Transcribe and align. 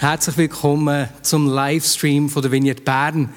Herzlich 0.00 0.38
willkommen 0.38 1.10
zum 1.20 1.46
Livestream 1.46 2.30
von 2.30 2.40
der 2.40 2.50
Vignette 2.50 2.80
Bern. 2.80 3.28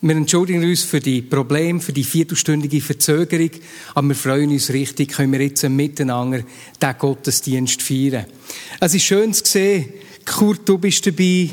Wir 0.00 0.16
entschuldigen 0.16 0.64
uns 0.64 0.84
für 0.84 1.00
die 1.00 1.20
Probleme, 1.20 1.80
für 1.80 1.92
die 1.92 2.02
viertelstündige 2.02 2.80
Verzögerung, 2.80 3.50
aber 3.94 4.08
wir 4.08 4.14
freuen 4.14 4.48
uns 4.52 4.72
richtig, 4.72 5.12
können 5.12 5.34
wir 5.34 5.42
jetzt 5.42 5.68
miteinander 5.68 6.44
den 6.80 6.98
Gottesdienst 6.98 7.82
feiern. 7.82 8.24
Es 8.80 8.94
ist 8.94 9.04
schön 9.04 9.34
zu 9.34 9.44
sehen, 9.44 9.92
Kurt, 10.24 10.66
du 10.66 10.78
bist 10.78 11.06
dabei, 11.06 11.50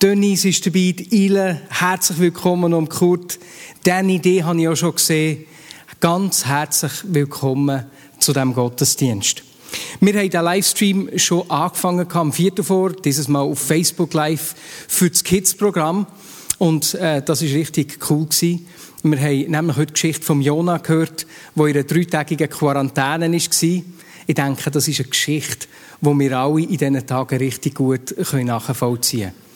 Dennis 0.00 0.46
ist 0.46 0.64
dabei, 0.64 0.94
die 0.96 1.26
Ile, 1.26 1.60
herzlich 1.68 2.18
willkommen 2.18 2.72
um 2.72 2.88
Kurt. 2.88 3.38
Diese 3.84 4.00
Idee 4.00 4.42
habe 4.42 4.58
ich 4.58 4.68
auch 4.68 4.76
schon 4.76 4.94
gesehen. 4.94 5.44
Ganz 6.00 6.46
herzlich 6.46 6.92
willkommen 7.04 7.84
zu 8.20 8.32
diesem 8.32 8.54
Gottesdienst. 8.54 9.42
Wir 10.00 10.14
haben 10.14 10.30
den 10.30 10.42
Livestream 10.42 11.10
schon 11.18 11.50
angefangen 11.50 12.06
am 12.12 12.32
4. 12.32 12.52
vor, 12.62 12.92
dieses 12.92 13.28
Mal 13.28 13.40
auf 13.40 13.58
Facebook 13.58 14.12
Live 14.14 14.54
für 14.88 15.10
das 15.10 15.24
Kids-Programm. 15.24 16.06
Und 16.58 16.94
äh, 16.94 17.22
das 17.22 17.42
ist 17.42 17.54
richtig 17.54 17.98
cool 18.10 18.26
gewesen. 18.26 18.66
Wir 19.02 19.20
haben 19.20 19.50
nämlich 19.50 19.76
heute 19.76 19.86
die 19.86 19.92
Geschichte 19.92 20.24
von 20.24 20.40
Jona 20.40 20.78
gehört, 20.78 21.26
wo 21.54 21.66
in 21.66 21.74
einer 21.74 21.84
dreitägigen 21.84 22.48
Quarantäne 22.48 23.30
war. 23.30 23.82
Ich 24.28 24.34
denke, 24.34 24.70
das 24.70 24.88
ist 24.88 25.00
eine 25.00 25.08
Geschichte, 25.08 25.68
die 26.00 26.18
wir 26.18 26.38
alle 26.38 26.62
in 26.62 26.68
diesen 26.68 27.06
Tagen 27.06 27.36
richtig 27.38 27.74
gut 27.74 28.14
nachvollziehen 28.32 29.30
können. 29.30 29.46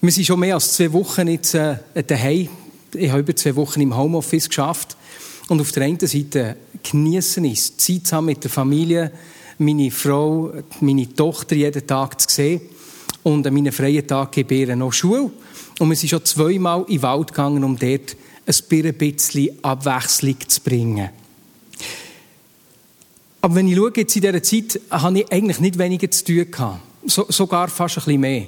Wir 0.00 0.12
sind 0.12 0.26
schon 0.26 0.40
mehr 0.40 0.54
als 0.54 0.72
zwei 0.72 0.92
Wochen 0.92 1.28
jetzt 1.28 1.54
äh, 1.54 1.76
daheim. 2.06 2.48
Ich 2.94 3.10
habe 3.10 3.20
über 3.20 3.36
zwei 3.36 3.56
Wochen 3.56 3.80
im 3.80 3.96
Homeoffice 3.96 4.48
geschafft. 4.48 4.96
Und 5.48 5.60
auf 5.60 5.72
der 5.72 5.84
einen 5.84 5.98
Seite 6.00 6.56
genießen 6.82 7.44
es, 7.44 7.76
Zeit 7.76 8.06
zu 8.06 8.16
haben 8.16 8.26
mit 8.26 8.42
der 8.42 8.50
Familie, 8.50 9.12
meine 9.58 9.90
Frau, 9.90 10.52
meine 10.80 11.12
Tochter 11.14 11.54
jeden 11.54 11.86
Tag 11.86 12.20
zu 12.20 12.28
sehen. 12.34 12.60
Und 13.22 13.46
an 13.46 13.54
meinen 13.54 13.72
freien 13.72 14.06
Tag 14.06 14.32
gebe 14.32 14.54
ich 14.54 14.68
noch 14.74 14.92
Schule. 14.92 15.30
Und 15.78 15.88
wir 15.88 15.96
sind 15.96 16.08
schon 16.10 16.24
zweimal 16.24 16.84
in 16.88 16.96
den 16.96 17.02
Wald 17.02 17.28
gegangen, 17.28 17.64
um 17.64 17.78
dort 17.78 18.16
ein 18.46 18.94
bisschen 18.94 19.50
Abwechslung 19.62 20.36
zu 20.46 20.60
bringen. 20.60 21.10
Aber 23.40 23.54
wenn 23.56 23.68
ich 23.68 23.76
schaue, 23.76 23.92
jetzt 23.96 24.16
in 24.16 24.22
dieser 24.22 24.42
Zeit, 24.42 24.80
habe 24.90 25.20
ich 25.20 25.32
eigentlich 25.32 25.60
nicht 25.60 25.78
weniger 25.78 26.10
zu 26.10 26.24
tun 26.24 26.50
gehabt. 26.50 26.80
So, 27.06 27.26
sogar 27.28 27.68
fast 27.68 27.98
ein 27.98 28.04
bisschen 28.04 28.20
mehr. 28.20 28.46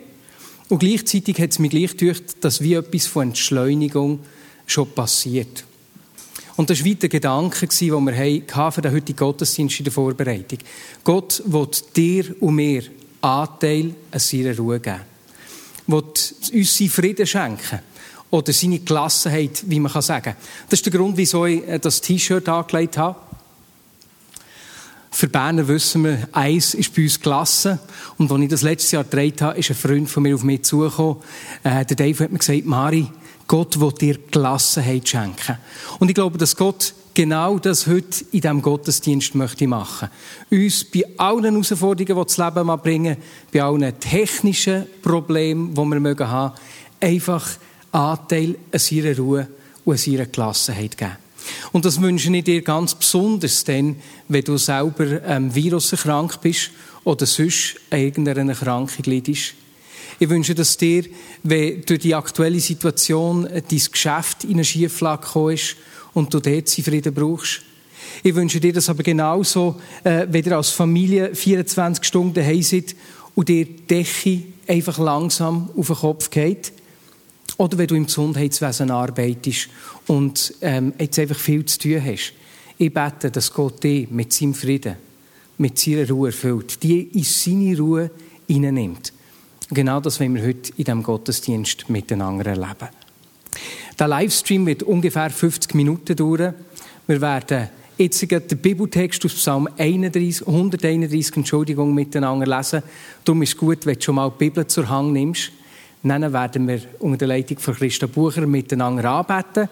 Und 0.69 0.79
gleichzeitig 0.79 1.39
hat 1.39 1.51
es 1.51 1.59
mich 1.59 1.71
gleich 1.71 1.97
gedacht, 1.97 2.23
dass 2.41 2.61
wie 2.63 2.75
etwas 2.75 3.07
von 3.07 3.29
Entschleunigung 3.29 4.21
schon 4.67 4.91
passiert. 4.91 5.65
Und 6.57 6.71
das 6.71 6.85
war 6.85 6.95
der 6.95 7.09
Gedanke, 7.11 7.67
den 7.67 8.07
wir 8.07 8.71
für 8.73 8.83
den 8.83 8.93
heutigen 8.93 9.19
Gottesdienst 9.19 9.79
in 9.79 9.85
der 9.85 9.93
Vorbereitung. 9.93 10.59
Gott 11.05 11.43
will 11.45 11.69
dir 11.95 12.35
und 12.41 12.55
mir 12.55 12.83
Anteil 13.21 13.95
an 14.11 14.19
seiner 14.19 14.57
Ruhe 14.57 14.81
geben. 14.81 15.01
Will 15.87 16.03
uns 16.03 16.34
seinen 16.41 16.91
Frieden 16.91 17.27
schenken. 17.27 17.81
Oder 18.31 18.53
seine 18.53 18.81
Gelassenheit, 18.81 19.62
wie 19.67 19.78
man 19.78 19.93
sagen 20.03 20.25
kann. 20.25 20.37
Das 20.69 20.81
ist 20.81 20.87
der 20.87 20.93
Grund, 20.93 21.17
wieso 21.17 21.47
ich 21.47 21.67
äh, 21.67 21.78
das 21.78 22.00
T-Shirt 22.00 22.49
angelegt 22.49 22.99
habe. 22.99 23.17
Für 25.12 25.28
Berner 25.28 25.67
wissen 25.69 26.05
wir, 26.05 26.28
Eis 26.33 26.75
ist 26.75 26.94
bei 26.94 27.05
uns 27.05 27.21
gelassen. 27.21 27.78
Und 28.19 28.31
als 28.31 28.43
ich 28.43 28.49
das 28.49 28.62
letztes 28.62 28.91
Jahr 28.91 29.05
gedreht 29.05 29.41
habe, 29.43 29.59
ist 29.59 29.71
ein 29.71 29.77
Freund 29.77 30.11
von 30.11 30.25
mir 30.25 30.34
auf 30.34 30.43
mich 30.43 30.62
zugekommen. 30.65 31.19
Äh, 31.62 31.84
der 31.84 31.97
Dave 31.97 32.25
hat 32.25 32.33
mir 32.33 32.38
gesagt, 32.38 32.67
Mari, 32.67 33.06
Gott 33.47 33.79
will 33.81 33.93
dir 33.93 34.19
Gelassenheit 34.31 35.09
schenken. 35.09 35.59
Und 35.99 36.09
ich 36.09 36.15
glaube, 36.15 36.39
dass 36.39 36.57
Gott 36.57 36.95
genau 37.15 37.59
das 37.59 37.87
heute 37.87 38.25
in 38.33 38.41
diesem 38.41 38.61
Gottesdienst 38.62 39.34
möchte 39.34 39.67
machen. 39.67 40.11
Uns 40.51 40.84
bei 40.84 41.05
allen 41.17 41.45
Herausforderungen, 41.45 42.17
die 42.17 42.27
das 42.27 42.37
Leben 42.37 42.67
mal 42.67 42.77
bringen, 42.77 43.17
bei 43.53 43.62
allen 43.62 43.99
technischen 44.01 44.87
Problemen, 45.03 45.75
die 45.75 45.81
wir 45.81 46.01
mögen 46.01 46.29
haben, 46.29 46.55
einfach 47.01 47.49
Anteil 47.93 48.56
an 48.71 48.79
seiner 48.79 49.17
Ruhe 49.17 49.49
und 49.85 49.93
an 49.93 49.99
seiner 49.99 50.27
Gelassenheit 50.27 50.99
geben. 50.99 51.17
Und 51.73 51.85
das 51.85 52.01
wünsche 52.01 52.35
ich 52.35 52.45
dir 52.45 52.62
ganz 52.62 52.95
besonders, 52.95 53.65
denn 53.65 53.97
wenn 54.29 54.45
du 54.45 54.56
selber 54.59 55.23
ähm, 55.25 55.55
Virus 55.55 55.95
bist 56.43 56.71
oder 57.05 57.25
sonst 57.25 57.77
irgendeine 57.91 58.51
Erkrankung 58.51 59.05
leidest. 59.05 59.55
Ich 60.19 60.28
wünsche 60.31 60.54
dass 60.54 60.77
dir, 60.77 61.04
wenn 61.43 61.82
durch 61.82 62.00
die 62.00 62.15
aktuelle 62.15 62.60
Situation 62.60 63.43
dein 63.44 63.62
Geschäft 63.69 64.44
in 64.44 64.54
eine 64.54 64.65
Schieflage 64.65 65.27
gekommen 65.27 65.54
ist 65.54 65.77
und 66.15 66.32
du 66.32 66.41
dort 66.41 66.71
Frieden 66.71 67.12
brauchst. 67.12 67.60
Ich 68.22 68.34
wünsche 68.34 68.60
dir 68.60 68.72
das 68.72 68.88
aber 68.88 69.03
genauso, 69.03 69.81
äh, 70.05 70.26
wenn 70.31 70.44
ihr 70.44 70.56
als 70.56 70.71
Familie 70.71 71.34
24 71.34 72.03
Stunden 72.05 72.34
daheim 72.34 72.62
seid 72.62 72.97
und 73.34 73.49
dir 73.49 73.66
die 73.66 73.87
Decke 73.87 74.43
einfach 74.66 74.99
langsam 74.99 75.69
auf 75.76 75.88
den 75.88 75.97
Kopf 75.97 76.31
geht. 76.31 76.72
Oder 77.59 77.76
wenn 77.78 77.87
du 77.87 77.94
im 77.94 78.06
Gesundheitswesen 78.06 78.91
arbeitest 78.91 79.69
und 80.06 80.55
ähm, 80.62 80.94
jetzt 80.99 81.19
einfach 81.19 81.38
viel 81.38 81.65
zu 81.66 81.78
tun 81.78 82.03
hast. 82.05 82.32
Ich 82.78 82.93
bete, 82.93 83.31
dass 83.31 83.53
Gott 83.53 83.82
dich 83.84 84.10
mit 84.10 84.32
seinem 84.32 84.55
Frieden, 84.55 84.97
mit 85.59 85.78
seiner 85.78 86.09
Ruhe 86.09 86.28
erfüllt, 86.28 86.82
die 86.82 87.03
in 87.03 87.22
seine 87.22 87.78
Ruhe 87.78 88.10
hineinnimmt. 88.47 89.12
Genau 89.71 89.99
das 89.99 90.21
wollen 90.21 90.37
wir 90.37 90.47
heute 90.47 90.71
in 90.77 90.84
diesem 90.84 91.03
Gottesdienst 91.03 91.91
miteinander 91.91 92.47
erleben. 92.47 92.88
Der 93.99 94.06
Livestream 94.06 94.65
wird 94.66 94.84
ungefähr 94.84 95.28
50 95.28 95.75
Minuten 95.75 96.15
dauern. 96.15 96.54
Wir 97.09 97.21
werden 97.21 97.69
jetzt 97.99 98.31
den 98.31 98.59
Bibeltext 98.59 99.25
aus 99.25 99.34
Psalm 99.34 99.69
31, 99.76 100.47
131 100.47 101.37
Entschuldigung, 101.38 101.94
miteinander 101.94 102.47
lesen. 102.47 102.82
Darum 103.25 103.43
ist 103.43 103.55
es 103.55 103.56
gut, 103.56 103.87
wenn 103.87 103.97
du 103.97 104.03
schon 104.03 104.15
mal 104.15 104.31
die 104.31 104.38
Bibel 104.38 104.66
zur 104.69 104.88
Hand 104.88 105.12
nimmst. 105.12 105.50
Dann 106.05 106.32
werden 106.32 106.69
wir 106.69 106.81
unter 107.00 107.19
der 107.19 107.28
Leitung 107.28 107.59
von 107.59 107.75
Christa 107.75 108.06
Bucher 108.06 108.47
miteinander 108.47 109.10
anbeten. 109.10 109.69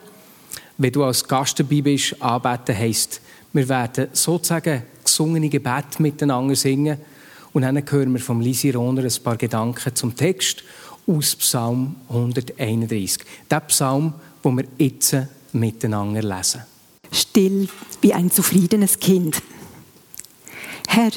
Wenn 0.77 0.91
du 0.91 1.05
als 1.05 1.29
Gast 1.29 1.61
dabei 1.61 1.83
bist, 1.83 2.21
anbeten 2.21 2.77
heisst, 2.77 3.21
wir 3.53 3.69
werden 3.69 4.09
sozusagen 4.13 4.83
gesungene 5.05 5.49
Gebete 5.49 6.03
miteinander 6.03 6.57
singen. 6.57 6.99
Und 7.55 7.63
dann 7.63 7.83
hören 7.91 8.13
wir 8.13 8.21
vom 8.21 8.43
Lisi 8.43 8.71
Rohner 8.71 9.05
ein 9.05 9.23
paar 9.23 9.39
Gedanken 9.39 9.95
zum 9.95 10.15
Text 10.15 10.63
aus 11.07 11.35
Psalm 11.37 11.97
131. 12.11 13.25
Der 13.51 13.61
Psalm, 13.61 14.13
wo 14.43 14.51
wir 14.51 14.67
jetzt 14.77 15.17
miteinander 15.53 16.23
lesen. 16.23 16.65
Still 17.11 17.69
wie 18.03 18.13
ein 18.13 18.31
zufriedenes 18.31 18.99
Kind. 18.99 19.41
Herr, 20.87 21.13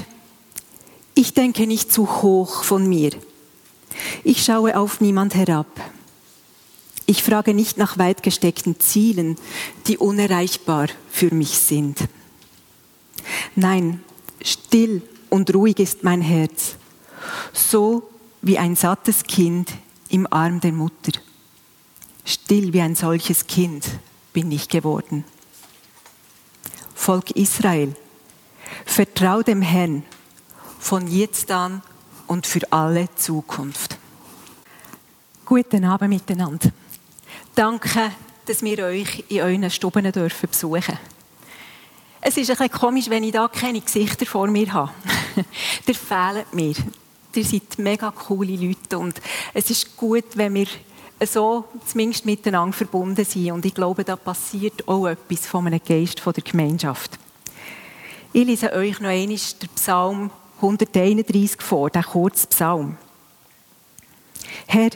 ich 1.16 1.34
denke 1.34 1.68
nicht 1.68 1.92
zu 1.92 2.22
hoch 2.22 2.64
von 2.64 2.88
mir 2.88 3.12
ich 4.24 4.44
schaue 4.44 4.78
auf 4.78 5.02
niemand 5.02 5.36
herab. 5.36 5.68
Ich 7.06 7.24
frage 7.24 7.54
nicht 7.54 7.78
nach 7.78 7.98
weit 7.98 8.24
gesteckten 8.24 8.80
Zielen, 8.80 9.38
die 9.88 9.98
unerreichbar 9.98 10.88
für 11.10 11.34
mich 11.34 11.58
sind. 11.60 12.00
Nein, 13.56 14.02
still 14.42 15.02
und 15.30 15.54
ruhig 15.54 15.80
ist 15.80 16.04
mein 16.04 16.22
Herz, 16.22 16.76
so 17.54 18.10
wie 18.42 18.58
ein 18.58 18.76
sattes 18.76 19.24
Kind 19.24 19.74
im 20.10 20.32
Arm 20.32 20.60
der 20.60 20.72
Mutter. 20.72 21.12
Still 22.26 22.74
wie 22.74 22.82
ein 22.82 22.96
solches 22.96 23.48
Kind 23.48 23.86
bin 24.34 24.52
ich 24.52 24.70
geworden. 24.70 25.24
Volk 26.94 27.32
Israel, 27.32 27.96
vertrau 28.86 29.42
dem 29.42 29.62
Herrn 29.62 30.04
von 30.80 31.08
jetzt 31.08 31.52
an 31.52 31.82
und 32.28 32.46
für 32.46 32.72
alle 32.72 33.08
Zukunft. 33.16 33.98
Guten 35.46 35.86
Abend 35.86 36.10
miteinander. 36.10 36.70
Danke, 37.56 38.12
dass 38.46 38.62
wir 38.62 38.86
euch 38.86 39.24
in 39.30 39.42
euren 39.42 39.72
Stuben 39.72 40.12
dürfen 40.12 40.50
besuchen 40.50 40.98
Es 42.30 42.36
ist 42.36 42.50
ein 42.50 42.58
bisschen 42.58 42.72
komisch, 42.74 43.10
wenn 43.10 43.24
ich 43.24 43.32
da 43.32 43.48
keine 43.48 43.80
Gesichter 43.80 44.26
vor 44.26 44.48
mir 44.48 44.74
habe. 44.74 44.92
Ihr 45.88 45.96
fehlt 45.96 46.54
mir. 46.54 46.76
Ihr 47.34 47.46
seid 47.46 47.80
mega 47.80 48.12
coole 48.12 48.54
Leute 48.54 49.00
und 49.00 49.22
es 49.54 49.70
ist 49.70 49.96
gut, 49.96 50.26
wenn 50.36 50.54
wir 50.56 50.68
so 51.22 51.64
zumindest 51.86 52.26
miteinander 52.26 52.76
verbunden 52.76 53.24
sind. 53.24 53.54
Und 53.54 53.66
ich 53.66 53.74
glaube, 53.74 54.04
da 54.04 54.18
passiert 54.18 54.90
auch 54.90 55.08
etwas 55.08 55.48
von 55.48 55.68
einem 55.68 55.80
Geist 55.80 56.22
der 56.26 56.44
Gemeinschaft. 56.44 57.18
Ich 58.34 58.46
lese 58.46 58.74
euch 58.74 59.00
noch 59.00 59.08
einmal 59.08 59.38
den 59.38 59.70
Psalm 59.76 60.30
131 60.58 61.62
vor, 61.62 61.90
der 61.90 62.04
kurze 62.04 62.48
Psalm. 62.48 62.98
Herr, 64.66 64.90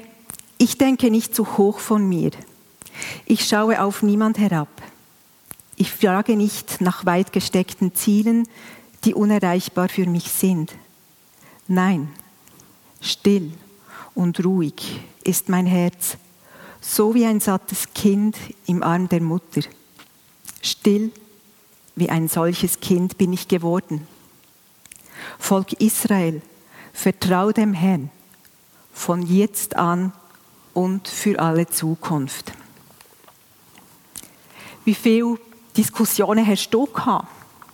ich 0.58 0.78
denke 0.78 1.10
nicht 1.10 1.34
zu 1.34 1.58
hoch 1.58 1.80
von 1.80 2.10
mir. 2.10 2.32
Ich 3.26 3.48
schaue 3.48 3.82
auf 3.82 4.04
niemand 4.04 4.38
herab. 4.38 4.81
Ich 5.82 5.92
frage 5.92 6.36
nicht 6.36 6.80
nach 6.80 7.08
weit 7.08 7.34
gesteckten 7.34 7.96
Zielen, 7.96 8.48
die 9.04 9.16
unerreichbar 9.16 9.90
für 9.90 10.06
mich 10.06 10.30
sind. 10.30 10.76
Nein, 11.68 12.08
still 13.02 13.52
und 14.14 14.46
ruhig 14.46 15.02
ist 15.24 15.50
mein 15.50 15.66
Herz, 15.66 16.18
so 16.82 17.16
wie 17.16 17.26
ein 17.26 17.40
sattes 17.40 17.88
Kind 17.96 18.38
im 18.68 18.84
Arm 18.84 19.10
der 19.10 19.22
Mutter. 19.22 19.62
Still 20.62 21.12
wie 21.96 22.12
ein 22.12 22.28
solches 22.28 22.80
Kind 22.80 23.18
bin 23.18 23.34
ich 23.34 23.48
geworden. 23.48 24.08
Volk 25.40 25.74
Israel, 25.82 26.44
vertrau 26.94 27.52
dem 27.52 27.74
Herrn 27.74 28.12
von 28.94 29.24
jetzt 29.24 29.78
an 29.78 30.14
und 30.76 31.08
für 31.08 31.40
alle 31.40 31.66
Zukunft. 31.66 32.54
Wie 34.86 34.94
viele 34.94 35.40
Diskussionen 35.76 36.46
hast 36.46 36.70
du 36.70 36.86
gehabt, 36.86 37.28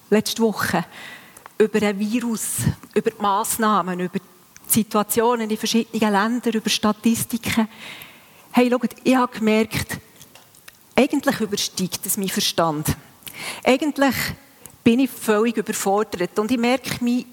letzte 0.10 0.42
Woche 0.42 0.86
über 1.58 1.82
ein 1.82 1.98
Virus, 1.98 2.58
über 2.94 3.10
die 3.10 3.22
Massnahmen, 3.22 4.00
über 4.00 4.20
die 4.20 4.72
Situationen 4.72 5.50
in 5.50 5.58
verschiedenen 5.58 6.12
Ländern, 6.12 6.54
über 6.54 6.70
Statistiken? 6.70 7.68
Hey, 8.52 8.70
schaut, 8.70 8.92
ich 9.04 9.16
habe 9.16 9.36
gemerkt, 9.36 10.00
eigentlich 10.96 11.40
übersteigt 11.40 12.06
es 12.06 12.18
mein 12.18 12.30
Verstand. 12.30 12.96
Eigentlich 13.64 14.16
bin 14.84 15.00
ich 15.00 15.10
völlig 15.10 15.58
überfordert 15.58 16.38
und 16.38 16.52
ich 16.52 16.58
merke, 16.58 17.04
mein, 17.04 17.26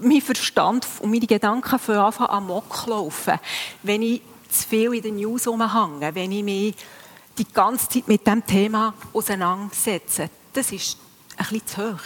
mein 0.00 0.20
Verstand 0.20 0.86
und 1.00 1.10
meine 1.10 1.26
Gedanken 1.26 1.78
fangen 1.78 1.98
an 1.98 2.26
amok 2.28 2.86
laufen, 2.86 3.38
wenn 3.82 4.02
ich 4.02 4.22
zu 4.48 4.68
viel 4.68 4.94
in 4.94 5.02
den 5.02 5.16
News 5.16 5.46
rumhänge, 5.46 6.14
wenn 6.14 6.32
ich 6.32 6.42
mich 6.44 6.74
die 7.38 7.46
ganze 7.52 7.88
Zeit 7.88 8.08
mit 8.08 8.26
dem 8.26 8.44
Thema 8.46 8.94
auseinandersetze. 9.12 10.30
Das 10.52 10.70
ist 10.72 10.98
ein 11.36 11.46
bisschen 11.46 11.66
zu 11.66 11.92
hoch 11.92 12.00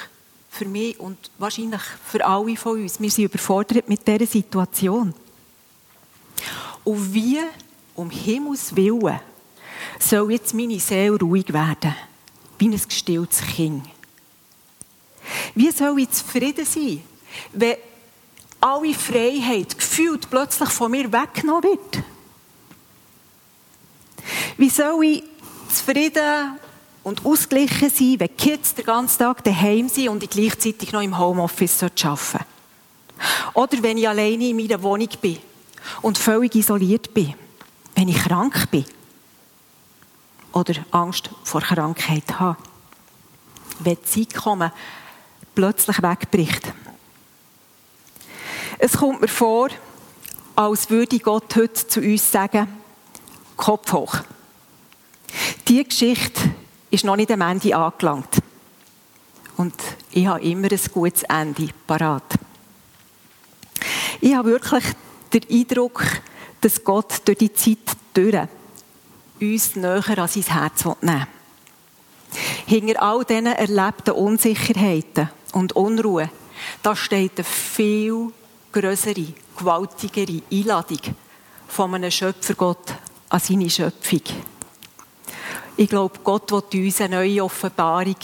für 0.51 0.65
mich 0.65 0.99
und 0.99 1.31
wahrscheinlich 1.39 1.83
für 2.07 2.25
alle 2.25 2.57
von 2.57 2.81
uns. 2.81 3.01
Wir 3.01 3.11
sind 3.11 3.25
überfordert 3.25 3.89
mit 3.89 4.07
dieser 4.07 4.27
Situation. 4.27 5.15
Und 6.85 7.15
wie, 7.15 7.39
um 7.95 8.11
Himmels 8.11 8.75
Willen, 8.75 9.21
soll 9.99 10.33
jetzt 10.33 10.55
meine 10.55 10.81
Seele 10.81 11.19
ruhig 11.19 11.53
werden? 11.53 11.95
wie 12.59 12.69
ein 12.69 12.81
gestilltes 12.89 13.41
Kind. 13.41 13.85
Wie 15.55 15.71
soll 15.71 16.01
ich 16.01 16.11
zufrieden 16.11 16.65
sein, 16.65 17.03
wenn 17.53 17.77
alle 18.61 18.95
Freiheit 18.95 19.79
gefühlt 19.79 20.29
plötzlich 20.29 20.71
von 20.71 20.91
mir 20.91 21.13
weggenommen 21.13 21.65
wird? 21.65 22.05
Wie 24.59 24.71
soll 24.71 25.05
ich 25.05 25.23
zufrieden 25.73 26.59
und 27.05 27.25
ausgeglichen 27.25 27.91
sein, 27.91 28.17
wenn 28.19 28.29
die 28.29 28.35
Kids 28.35 28.75
den 28.75 28.85
ganzen 28.85 29.21
Tag 29.21 29.45
daheim 29.45 29.89
sind 29.89 30.09
und 30.09 30.25
ich 30.25 30.31
gleichzeitig 30.31 30.91
noch 30.91 31.01
im 31.01 31.17
Homeoffice 31.17 31.85
arbeiten 31.85 32.45
Oder 33.55 33.83
wenn 33.83 33.99
ich 33.99 34.09
alleine 34.09 34.49
in 34.49 34.57
meiner 34.57 34.83
Wohnung 34.83 35.09
bin 35.23 35.39
und 36.03 36.19
völlig 36.19 36.57
isoliert 36.57 37.15
bin, 37.15 37.35
wenn 37.95 38.09
ich 38.09 38.19
krank 38.19 38.69
bin 38.73 38.85
oder 40.53 40.75
Angst 40.91 41.31
vor 41.45 41.61
Krankheit 41.61 42.41
haben. 42.41 42.57
Wenn 43.79 43.97
die 43.97 44.27
Zeit 44.27 44.43
kommen, 44.43 44.73
plötzlich 45.55 46.03
wegbricht. 46.03 46.73
Es 48.81 48.97
kommt 48.97 49.21
mir 49.21 49.29
vor, 49.29 49.69
als 50.57 50.91
würde 50.91 51.21
Gott 51.21 51.55
heute 51.55 51.87
zu 51.87 52.01
uns 52.01 52.33
sagen, 52.33 52.67
Kopf 53.57 53.93
hoch. 53.93 54.17
Diese 55.67 55.85
Geschichte 55.85 56.51
ist 56.91 57.05
noch 57.05 57.17
nicht 57.17 57.31
am 57.31 57.41
Ende 57.41 57.77
angelangt. 57.77 58.39
Und 59.57 59.75
ich 60.13 60.27
habe 60.27 60.41
immer 60.43 60.71
ein 60.71 60.81
gutes 60.93 61.25
Ende 61.25 61.69
parat. 61.87 62.35
Ich 64.21 64.35
habe 64.35 64.51
wirklich 64.51 64.85
den 65.33 65.43
Eindruck, 65.51 66.05
dass 66.61 66.83
Gott 66.83 67.23
durch 67.25 67.39
die 67.39 67.53
Zeit 67.53 67.79
durch 68.15 68.49
uns 69.41 69.77
näher 69.77 70.19
an 70.19 70.29
sein 70.29 70.43
Herz 70.43 70.85
nehmen 71.01 71.27
Hinter 72.67 73.03
all 73.03 73.25
diesen 73.25 73.47
erlebten 73.47 74.11
Unsicherheiten 74.11 75.31
und 75.53 75.75
Unruhe, 75.77 76.31
da 76.83 76.97
steht 76.97 77.37
eine 77.37 77.45
viel 77.45 78.33
größere, 78.73 79.27
gewaltigere 79.57 80.43
Einladung 80.51 81.01
von 81.69 81.95
einem 81.95 82.11
Schöpfergott 82.11 82.95
an 83.29 83.41
seine 83.41 83.71
Schöpfung. 83.71 84.23
Ich 85.81 85.89
glaube, 85.89 86.19
Gott 86.25 86.51
will 86.51 86.87
uns 86.87 87.01
eine 87.01 87.19
neue 87.19 87.45
Offenbarung 87.45 88.17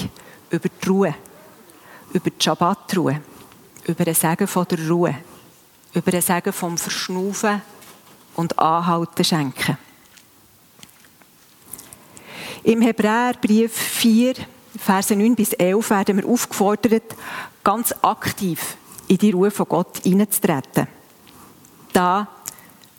über 0.51 0.69
die 0.69 0.89
Ruhe, 0.89 1.15
über 2.13 2.29
die 2.29 2.43
Schabbatruhe, 2.45 3.21
über 3.87 4.05
den 4.05 4.15
Segen 4.15 4.49
von 4.49 4.67
der 4.67 4.89
Ruhe, 4.89 5.15
über 5.93 6.11
den 6.11 6.21
Segen 6.21 6.53
vom 6.53 6.77
Verschnaufen 6.77 7.63
und 8.35 8.59
Anhalten 8.59 9.23
schenken. 9.23 9.79
Im 12.65 12.83
Hebräerbrief 12.83 13.73
4, 13.73 14.35
Verse 14.77 15.15
9 15.15 15.37
bis 15.37 15.53
11 15.53 15.91
werden 15.91 16.17
wir 16.17 16.27
aufgefordert, 16.27 17.15
ganz 17.63 17.95
aktiv 18.03 18.77
in 19.07 19.19
die 19.19 19.31
Ruhe 19.31 19.53
von 19.53 19.69
Gott 19.69 20.01
hineinzutreten. 20.03 20.89
Da, 21.93 22.27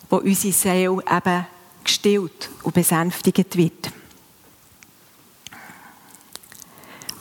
wo 0.08 0.16
unsere 0.16 0.54
Seele 0.54 1.02
eben 1.14 1.46
gestillt 1.84 2.48
und 2.62 2.74
besänftigt 2.74 3.54
wird. 3.54 3.92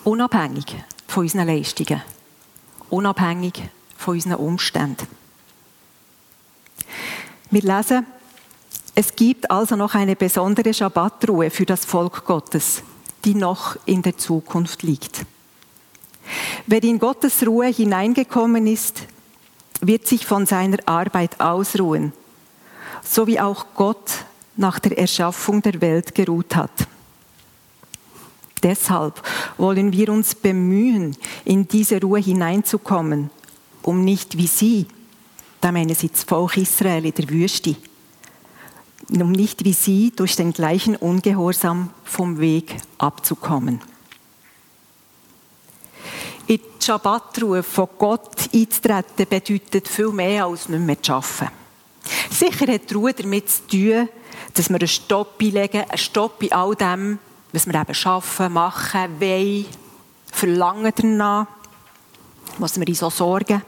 Unabhängig 0.05 0.65
von 1.07 1.23
unseren 1.23 1.47
Leistungen. 1.47 2.01
Unabhängig 2.89 3.61
von 3.97 4.15
unseren 4.15 4.35
Umständen. 4.35 5.07
Wir 7.51 7.61
lesen 7.61 8.05
es 8.97 9.13
gibt 9.13 9.51
also 9.51 9.75
noch 9.75 9.93
eine 9.93 10.15
besondere 10.15 10.73
Schabbatruhe 10.73 11.49
für 11.49 11.65
das 11.65 11.83
Volk 11.83 12.23
Gottes, 12.23 12.81
die 13.25 13.35
noch 13.35 13.75
in 13.85 14.01
der 14.01 14.17
Zukunft 14.17 14.83
liegt. 14.83 15.25
Wer 16.65 16.81
in 16.81 16.97
Gottes 16.97 17.45
Ruhe 17.45 17.67
hineingekommen 17.67 18.65
ist, 18.67 19.03
wird 19.81 20.07
sich 20.07 20.25
von 20.25 20.45
seiner 20.45 20.77
Arbeit 20.85 21.41
ausruhen, 21.41 22.13
so 23.03 23.27
wie 23.27 23.41
auch 23.41 23.65
Gott 23.75 24.23
nach 24.55 24.79
der 24.79 24.97
Erschaffung 24.97 25.61
der 25.61 25.81
Welt 25.81 26.15
geruht 26.15 26.55
hat. 26.55 26.87
Deshalb 28.63 29.21
wollen 29.57 29.91
wir 29.91 30.09
uns 30.09 30.35
bemühen, 30.35 31.15
in 31.43 31.67
diese 31.67 32.01
Ruhe 32.01 32.19
hineinzukommen, 32.19 33.29
um 33.81 34.03
nicht 34.03 34.37
wie 34.37 34.47
sie, 34.47 34.87
da 35.61 35.71
meinen 35.71 35.95
sie 35.95 36.09
das 36.09 36.23
Volk 36.23 36.57
Israel 36.57 37.05
in 37.05 37.13
der 37.13 37.29
Wüste, 37.29 37.75
um 39.09 39.31
nicht 39.31 39.63
wie 39.63 39.73
sie 39.73 40.11
durch 40.15 40.35
den 40.35 40.53
gleichen 40.53 40.95
Ungehorsam 40.95 41.91
vom 42.03 42.39
Weg 42.39 42.75
abzukommen. 42.97 43.79
In 46.47 46.57
die 46.57 46.85
Schabbatruhe 46.85 47.63
von 47.63 47.87
Gott 47.97 48.49
einzutreten 48.53 49.25
bedeutet 49.27 49.87
viel 49.87 50.09
mehr 50.09 50.45
als 50.45 50.69
nicht 50.69 50.81
mehr 50.81 51.01
zu 51.01 51.13
arbeiten. 51.13 51.51
Sicher 52.29 52.71
hat 52.71 52.89
die 52.89 52.93
Ruhe 52.93 53.13
damit 53.13 53.49
zu 53.49 53.67
tun, 53.67 54.09
dass 54.53 54.69
wir 54.69 54.75
einen 54.75 54.87
Stopp 54.87 55.41
einlegen, 55.41 55.81
einen 55.81 55.97
Stopp 55.97 56.43
in 56.43 56.51
all 56.51 56.75
dem, 56.75 57.19
was 57.55 57.67
wir 57.67 57.73
eben 57.73 58.05
arbeiten, 58.05 58.53
machen, 58.53 59.19
wollen, 59.21 59.65
verlangen 60.31 60.93
danach, 60.95 61.47
was 62.57 62.77
wir 62.79 62.87
uns 62.87 62.99
so 62.99 63.09
sorgen. 63.09 63.61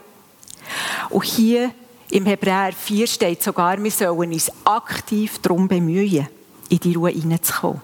Und 1.08 1.24
hier 1.24 1.72
im 2.10 2.26
Hebräer 2.26 2.72
4 2.72 3.06
steht 3.06 3.42
sogar, 3.42 3.82
wir 3.82 3.90
sollen 3.90 4.32
uns 4.32 4.52
aktiv 4.64 5.38
darum 5.38 5.66
bemühen, 5.66 6.28
in 6.68 6.78
die 6.78 6.94
Ruhe 6.94 7.10
hineinzukommen. 7.10 7.80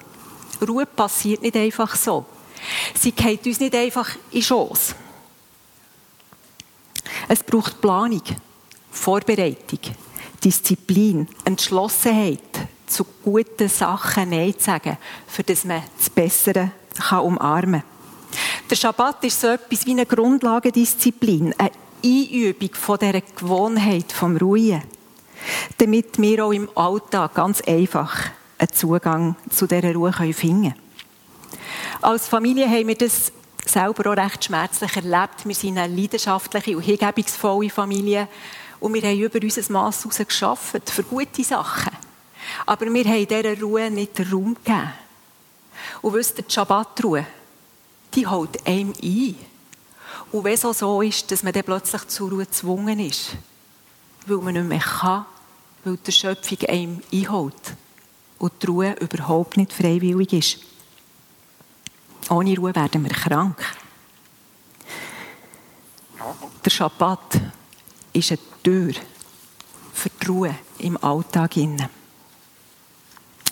Ruhe 0.67 0.87
passiert 0.87 1.43
nicht 1.43 1.57
einfach 1.57 1.95
so. 1.97 2.27
Sie 2.95 3.13
geht 3.13 3.47
uns 3.47 3.61
nicht 3.61 3.75
einfach 3.75 4.11
in 4.31 4.43
Schoß. 4.43 4.95
Es 7.29 7.43
braucht 7.43 7.81
Planung, 7.81 8.23
Vorbereitung, 8.91 9.81
Disziplin, 10.43 11.29
Entschlossenheit, 11.45 12.69
zu 12.87 13.05
guten 13.23 13.69
Sachen 13.69 14.31
Nein 14.31 14.55
zu 14.59 14.65
sagen, 14.65 14.99
für 15.27 15.43
das 15.43 15.65
man 15.65 15.83
das 15.97 16.11
Bessere 16.11 16.71
kann 16.99 17.21
umarmen 17.21 17.83
kann. 17.83 17.95
Der 18.71 18.77
Schabbat 18.77 19.25
ist 19.25 19.41
so 19.41 19.49
etwas 19.49 19.87
wie 19.87 19.93
eine 19.93 20.07
Grundlagendisziplin, 20.07 21.55
eine 21.59 21.71
Einübung 22.05 22.75
von 22.75 22.99
dieser 22.99 23.21
Gewohnheit 23.21 24.13
vom 24.13 24.37
Ruhen, 24.37 24.83
damit 25.79 26.19
wir 26.19 26.45
auch 26.45 26.53
im 26.53 26.69
Alltag 26.75 27.35
ganz 27.35 27.61
einfach 27.63 28.31
einen 28.59 28.73
Zugang 28.73 29.37
zu 29.51 29.67
dieser 29.67 29.95
Ruhe 29.95 30.13
finden 30.13 30.35
können. 30.35 30.75
Als 32.03 32.29
Familie 32.29 32.69
haben 32.69 32.89
wir 32.89 32.97
das 32.97 33.33
selber 33.65 34.11
auch 34.11 34.17
recht 34.17 34.45
schmerzlich 34.45 34.97
erlebt. 34.97 35.45
Wir 35.45 35.55
sind 35.55 35.79
eine 35.79 35.95
leidenschaftliche 35.95 36.77
und 36.77 36.83
hingebungsvolle 36.83 37.71
Familie. 37.71 38.29
Und 38.81 38.95
wir 38.95 39.03
haben 39.03 39.19
über 39.19 39.41
unser 39.43 39.73
Mass 39.73 40.05
heraus 40.05 40.19
geschafft, 40.19 40.91
für 40.91 41.03
gute 41.03 41.43
Sachen. 41.43 41.93
Aber 42.67 42.87
wir 42.87 43.05
haben 43.05 43.27
dieser 43.27 43.61
Ruhe 43.61 43.91
nicht 43.91 44.19
Raum 44.33 44.55
gegeben. 44.55 44.93
Und 46.03 46.15
wisst 46.15 46.39
ihr, 46.39 46.45
die 46.45 46.53
Schabbatruhe, 46.53 47.27
die 48.15 48.27
holt 48.27 48.67
einem 48.67 48.93
ein. 49.03 49.37
Und 50.33 50.45
wenn 50.45 50.55
es 50.55 50.63
so 50.63 51.03
ist, 51.03 51.31
dass 51.31 51.43
man 51.43 51.53
dann 51.53 51.65
plötzlich 51.65 52.09
zur 52.09 52.31
Ruhe 52.31 52.45
gezwungen 52.45 53.01
ist, 53.01 53.37
weil 54.27 54.39
man 54.39 54.55
nicht 54.55 54.67
mehr 54.67 54.79
kann, 54.79 55.27
weil 55.85 55.97
die 55.97 56.13
Schöpfung 56.13 56.59
einem 56.69 57.03
einholt 57.13 57.75
und 58.39 58.63
die 58.63 58.67
Ruhe 58.67 58.95
überhaupt 59.01 59.57
nicht 59.57 59.73
freiwillig 59.73 60.33
ist. 60.33 60.59
Ohne 62.31 62.57
Ruhe 62.57 62.75
werden 62.75 63.05
wir 63.05 63.11
krank. 63.11 63.65
Der 66.65 66.71
Schabbat 66.71 67.41
ist 68.13 68.31
eine 68.33 68.41
Tür 68.63 68.95
für 69.93 70.09
die 70.09 70.27
Ruhe 70.27 70.55
im 70.79 70.97
Alltag. 71.03 71.57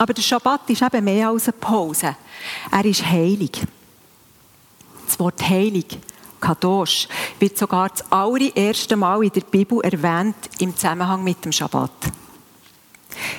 Aber 0.03 0.15
der 0.15 0.23
Schabbat 0.23 0.69
ist 0.69 0.83
eben 0.83 1.05
mehr 1.05 1.29
als 1.29 1.47
eine 1.47 1.53
Pause. 1.53 2.17
Er 2.73 2.85
ist 2.85 3.07
heilig. 3.07 3.53
Das 5.07 5.17
Wort 5.21 5.49
heilig, 5.49 5.97
Kadosh, 6.41 7.07
wird 7.39 7.57
sogar 7.57 7.89
das 7.89 8.11
allererste 8.11 8.97
Mal 8.97 9.23
in 9.23 9.31
der 9.31 9.43
Bibel 9.43 9.81
erwähnt 9.81 10.35
im 10.59 10.75
Zusammenhang 10.75 11.23
mit 11.23 11.45
dem 11.45 11.53
Schabbat. 11.53 11.93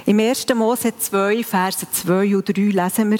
Im 0.06 0.18
1. 0.18 0.46
Mose 0.56 0.98
2, 0.98 1.44
Verse 1.44 1.86
2 1.92 2.38
und 2.38 2.48
3 2.48 2.62
lesen 2.62 3.12
wir, 3.12 3.20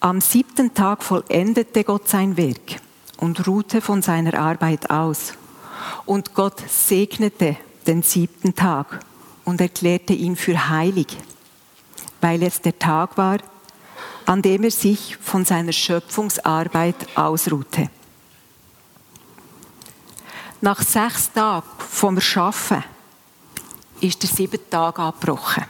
am 0.00 0.22
siebten 0.22 0.72
Tag 0.72 1.02
vollendete 1.02 1.84
Gott 1.84 2.08
sein 2.08 2.38
Werk 2.38 2.80
und 3.18 3.46
ruhte 3.46 3.82
von 3.82 4.00
seiner 4.00 4.40
Arbeit 4.40 4.88
aus. 4.88 5.34
Und 6.06 6.32
Gott 6.32 6.62
segnete 6.66 7.58
den 7.86 8.02
siebten 8.02 8.54
Tag 8.54 9.00
und 9.44 9.60
erklärte 9.60 10.14
ihn 10.14 10.36
für 10.36 10.70
heilig, 10.70 11.18
weil 12.24 12.42
es 12.42 12.62
der 12.62 12.78
Tag 12.78 13.18
war, 13.18 13.36
an 14.24 14.40
dem 14.40 14.64
er 14.64 14.70
sich 14.70 15.18
von 15.18 15.44
seiner 15.44 15.72
Schöpfungsarbeit 15.72 16.96
ausruhte. 17.14 17.90
Nach 20.62 20.80
sechs 20.80 21.30
Tagen 21.30 21.66
vom 21.76 22.16
Erschaffen 22.16 22.82
ist 24.00 24.22
der 24.22 24.30
siebte 24.30 24.70
Tag 24.70 24.98
abgebrochen. 24.98 25.66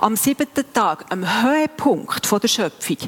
Am 0.00 0.14
siebten 0.14 0.70
Tag, 0.74 1.06
am 1.08 1.24
Höhepunkt 1.42 2.30
der 2.30 2.48
Schöpfung, 2.48 2.98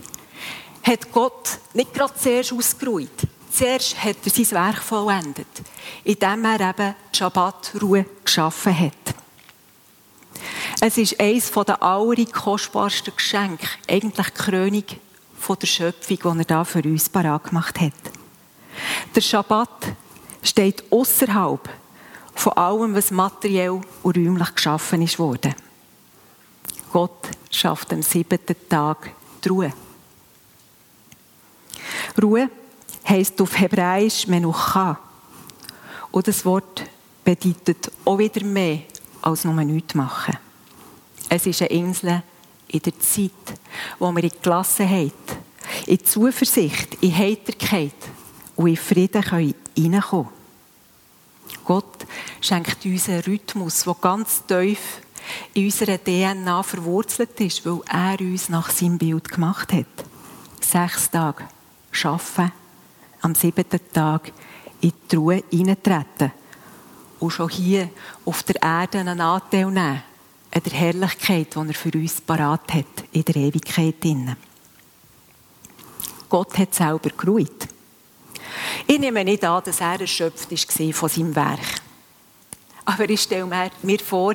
hat 0.84 1.12
Gott 1.12 1.58
nicht 1.74 1.92
gerade 1.92 2.14
zuerst 2.14 2.54
ausgeruht. 2.54 3.28
Zuerst 3.50 4.02
hat 4.02 4.16
er 4.24 4.30
sein 4.30 4.50
Werk 4.52 4.82
vollendet, 4.82 5.62
indem 6.02 6.46
er 6.46 6.70
eben 6.70 6.94
die 7.12 7.18
Schabbatruhe 7.18 8.06
geschaffen 8.24 8.78
hat. 8.78 9.21
Es 10.84 10.98
ist 10.98 11.20
eines 11.20 11.52
der 11.52 11.80
allerkostbarsten 11.80 13.14
Geschenke, 13.14 13.68
eigentlich 13.88 14.26
die 14.30 14.42
Krönung 14.42 14.84
der 15.60 15.66
Schöpfung, 15.68 16.18
die 16.34 16.40
er 16.40 16.44
da 16.44 16.64
für 16.64 16.82
uns 16.82 17.08
parat 17.08 17.44
gemacht 17.44 17.80
hat. 17.80 17.92
Der 19.14 19.20
Schabbat 19.20 19.94
steht 20.42 20.82
außerhalb 20.90 21.68
von 22.34 22.52
allem, 22.54 22.96
was 22.96 23.12
materiell 23.12 23.80
und 24.02 24.16
räumlich 24.16 24.54
geschaffen 24.56 25.06
worden. 25.18 25.54
Gott 26.92 27.28
schafft 27.48 27.92
am 27.92 28.02
siebten 28.02 28.68
Tag 28.68 29.12
die 29.44 29.50
Ruhe. 29.50 29.72
Ruhe 32.20 32.50
heisst 33.08 33.40
auf 33.40 33.56
Hebräisch 33.56 34.26
Menucha. 34.26 34.98
Und 36.10 36.26
das 36.26 36.44
Wort 36.44 36.82
bedeutet 37.22 37.92
auch 38.04 38.18
wieder 38.18 38.44
mehr 38.44 38.80
als 39.20 39.44
nur 39.44 39.54
nichts 39.62 39.94
machen. 39.94 40.38
Es 41.34 41.46
ist 41.46 41.62
eine 41.62 41.70
Insel 41.70 42.22
in 42.68 42.80
der 42.80 43.00
Zeit, 43.00 43.30
wo 43.98 44.12
wir 44.12 44.22
in 44.22 44.32
Gelassenheit, 44.42 45.14
in 45.86 46.04
Zuversicht, 46.04 46.98
in 47.00 47.16
Heiterkeit 47.16 47.94
und 48.54 48.66
in 48.66 48.76
Frieden 48.76 49.54
hineinkommen 49.74 50.28
können. 50.28 50.28
Gott 51.64 52.06
schenkt 52.38 52.84
uns 52.84 53.08
einen 53.08 53.22
Rhythmus, 53.22 53.84
der 53.84 53.96
ganz 53.98 54.42
tief 54.46 55.00
in 55.54 55.64
unserer 55.64 55.96
DNA 55.96 56.62
verwurzelt 56.62 57.40
ist, 57.40 57.64
weil 57.64 57.80
er 57.88 58.20
uns 58.20 58.50
nach 58.50 58.68
seinem 58.68 58.98
Bild 58.98 59.30
gemacht 59.30 59.72
hat. 59.72 59.86
Sechs 60.60 61.10
Tage 61.10 61.44
arbeiten, 62.04 62.52
am 63.22 63.34
siebten 63.34 63.80
Tag 63.90 64.32
in 64.82 64.92
die 65.10 65.16
Ruhe 65.16 65.42
eintreten 65.50 66.32
und 67.20 67.30
schon 67.30 67.48
hier 67.48 67.88
auf 68.26 68.42
der 68.42 68.62
Erde 68.62 68.98
einen 68.98 69.22
Anteil 69.22 69.70
nehmen 69.70 70.11
an 70.54 70.62
der 70.62 70.72
Herrlichkeit, 70.72 71.54
die 71.54 71.68
er 71.68 71.74
für 71.74 71.92
uns 71.92 72.20
parat 72.20 72.74
hat, 72.74 73.04
in 73.12 73.24
der 73.24 73.36
Ewigkeit. 73.36 73.96
Gott 76.28 76.58
hat 76.58 76.74
selber 76.74 77.10
geruht. 77.10 77.68
Ich 78.86 78.98
nehme 78.98 79.24
nicht 79.24 79.44
an, 79.44 79.62
dass 79.64 79.80
er 79.80 80.00
erschöpft 80.00 80.50
war 80.50 80.92
von 80.92 81.08
seinem 81.08 81.34
Werk. 81.34 81.80
Aber 82.84 83.08
ich 83.08 83.22
stelle 83.22 83.70
mir 83.82 83.98
vor, 84.00 84.34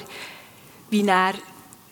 wie 0.89 1.05
er 1.05 1.33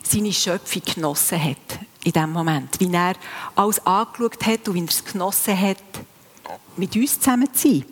seine 0.04 0.34
Schöpfung 0.34 0.82
genossen 0.84 1.44
hat 1.44 1.80
in 2.04 2.12
diesem 2.12 2.32
Moment. 2.32 2.80
Wie 2.80 2.92
er 2.92 3.16
alles 3.56 3.86
angeschaut 3.86 4.46
hat 4.46 4.68
und 4.68 4.76
wie 4.76 4.82
er 4.82 4.90
es 4.90 5.04
genossen 5.04 5.60
hat, 5.60 5.84
mit 6.78 6.96
uns 6.96 7.20
zusammen 7.20 7.54
zu 7.54 7.68
sein. 7.68 7.86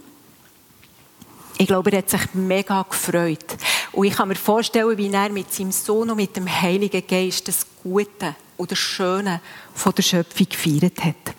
Ich 1.57 1.67
glaube, 1.67 1.91
er 1.91 1.99
hat 1.99 2.09
sich 2.09 2.33
mega 2.33 2.81
gefreut. 2.83 3.57
Und 3.93 4.07
ich 4.07 4.15
kann 4.15 4.27
mir 4.27 4.35
vorstellen, 4.35 4.97
wie 4.97 5.11
er 5.11 5.29
mit 5.29 5.53
seinem 5.53 5.71
Sohn 5.71 6.09
und 6.09 6.17
mit 6.17 6.35
dem 6.35 6.49
Heiligen 6.49 7.05
Geist 7.05 7.47
das 7.47 7.65
Gute 7.81 8.35
das 8.57 8.77
Schöne 8.77 9.41
von 9.73 9.93
der 9.93 10.03
Schöpfung 10.03 10.47
gefeiert 10.47 11.03
hat. 11.03 11.35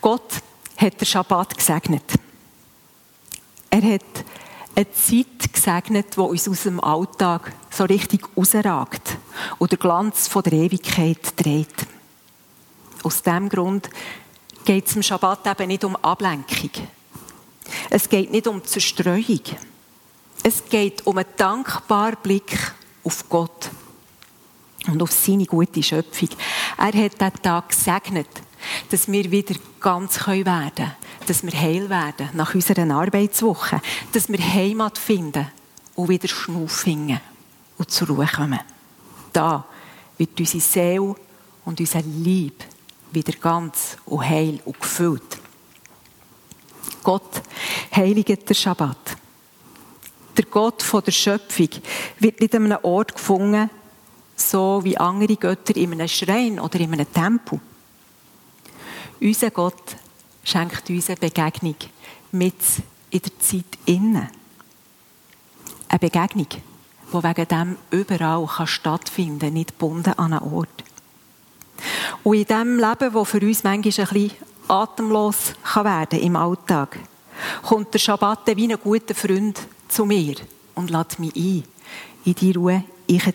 Gott 0.00 0.40
hat 0.76 1.00
den 1.00 1.06
Schabbat 1.06 1.56
gesegnet. 1.56 2.04
Er 3.68 3.82
hat 3.82 4.24
eine 4.76 4.92
Zeit 4.92 5.52
gesegnet, 5.52 6.16
die 6.16 6.20
uns 6.20 6.48
aus 6.48 6.62
dem 6.62 6.78
Alltag 6.82 7.52
so 7.70 7.84
richtig 7.84 8.22
rausragt 8.36 9.18
und 9.58 9.72
den 9.72 9.78
Glanz 9.78 10.28
von 10.28 10.42
der 10.44 10.52
Ewigkeit 10.52 11.32
dreht. 11.36 11.86
Aus 13.02 13.22
diesem 13.22 13.48
Grund 13.48 13.90
geht 14.64 14.86
es 14.86 14.96
im 14.96 15.02
Schabbat 15.02 15.46
eben 15.46 15.68
nicht 15.68 15.84
um 15.84 15.96
Ablenkung. 15.96 16.70
Es 17.90 18.08
geht 18.08 18.30
nicht 18.30 18.46
um 18.46 18.64
Zerstreuung. 18.64 19.40
Es 20.52 20.64
geht 20.68 21.06
um 21.06 21.16
einen 21.16 21.28
dankbaren 21.36 22.16
Blick 22.24 22.58
auf 23.04 23.28
Gott 23.28 23.70
und 24.88 25.00
auf 25.00 25.12
seine 25.12 25.46
gute 25.46 25.80
Schöpfung. 25.80 26.30
Er 26.76 26.86
hat 26.86 27.20
diesen 27.20 27.42
Tag 27.44 27.68
gesegnet, 27.68 28.26
dass 28.90 29.06
wir 29.06 29.30
wieder 29.30 29.54
ganz 29.78 30.26
werden 30.26 30.44
können, 30.74 30.92
dass 31.28 31.44
wir 31.44 31.52
heil 31.52 31.88
werden 31.88 32.30
nach 32.32 32.52
unserer 32.52 32.90
Arbeitswoche, 32.90 33.80
dass 34.10 34.28
wir 34.28 34.40
Heimat 34.40 34.98
finden 34.98 35.46
und 35.94 36.08
wieder 36.08 36.26
Schnuff 36.26 36.78
finden 36.78 37.20
und 37.78 37.88
zur 37.88 38.08
Ruhe 38.08 38.26
kommen. 38.26 38.58
Da 39.32 39.64
wird 40.18 40.40
unsere 40.40 40.60
Seele 40.60 41.14
und 41.64 41.78
unser 41.78 42.02
Lieb 42.02 42.64
wieder 43.12 43.34
ganz 43.34 43.96
und 44.04 44.28
heil 44.28 44.58
und 44.64 44.80
gefüllt. 44.80 45.38
Gott 47.04 47.40
heiligt 47.94 48.48
den 48.48 48.54
Schabbat. 48.56 49.19
Der 50.36 50.44
Gott 50.44 50.82
von 50.82 51.02
der 51.04 51.12
Schöpfung 51.12 51.68
wird 52.18 52.40
nicht 52.40 52.54
an 52.54 52.66
einem 52.66 52.78
Ort 52.82 53.14
gefunden, 53.14 53.70
so 54.36 54.80
wie 54.84 54.96
andere 54.96 55.36
Götter 55.36 55.76
in 55.76 55.92
einem 55.92 56.08
Schrein 56.08 56.58
oder 56.60 56.80
in 56.80 56.92
einem 56.92 57.12
Tempel. 57.12 57.60
Unser 59.20 59.50
Gott 59.50 59.96
schenkt 60.44 60.88
uns 60.88 61.08
eine 61.08 61.16
Begegnung 61.16 61.76
mit 62.32 62.54
in 63.10 63.20
der 63.20 63.38
Zeit 63.38 63.78
innen. 63.86 64.28
Eine 65.88 65.98
Begegnung, 65.98 66.46
die 67.12 67.22
wegen 67.22 67.48
dem 67.48 67.76
überall 67.90 68.46
kann 68.46 68.66
stattfinden 68.66 69.40
kann, 69.40 69.52
nicht 69.52 69.70
gebunden 69.70 70.14
an 70.16 70.32
einen 70.32 70.52
Ort. 70.52 70.84
Und 72.22 72.36
in 72.36 72.44
diesem 72.44 72.78
Leben, 72.78 73.12
das 73.12 73.28
für 73.28 73.40
uns 73.40 73.64
manchmal 73.64 74.08
ein 74.12 74.30
atemlos 74.68 75.54
kann 75.64 75.84
werden 75.84 76.20
im 76.20 76.36
Alltag, 76.36 76.98
kommt 77.62 77.92
der 77.92 77.98
Schabbat 77.98 78.56
wie 78.56 78.72
ein 78.72 78.80
guter 78.80 79.14
Freund 79.14 79.58
zu 79.90 80.04
mir 80.04 80.36
und 80.74 80.90
lädt 80.90 81.18
mich 81.18 81.36
ein, 81.36 81.64
in 82.24 82.34
die 82.34 82.52
Ruhe 82.52 82.84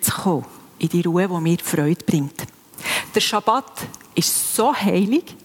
zu 0.02 0.12
kommen, 0.12 0.46
in 0.80 0.90
die 0.90 1.02
Ruhe, 1.02 1.28
die 1.28 1.42
mir 1.42 1.58
Freude 1.60 2.04
bringt. 2.06 2.46
Der 3.14 3.20
Schabbat 3.20 3.88
ist 4.16 4.56
so 4.56 4.74
heilig, 4.74 5.36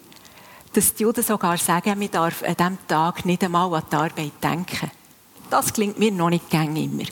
dass 0.72 0.94
die 0.94 1.02
Juden 1.02 1.24
sogar 1.24 1.58
sagen, 1.58 1.98
man 1.98 2.10
darf 2.10 2.42
an 2.42 2.54
diesem 2.56 2.78
Tag 2.86 3.24
nicht 3.24 3.42
einmal 3.42 3.74
an 3.74 3.82
die 3.90 3.96
Arbeit 3.96 4.32
denken. 4.42 4.90
Das 5.50 5.72
klingt 5.72 5.98
mir 5.98 6.12
noch 6.12 6.30
nicht 6.30 6.48
gäng 6.48 6.76
immer. 6.76 7.04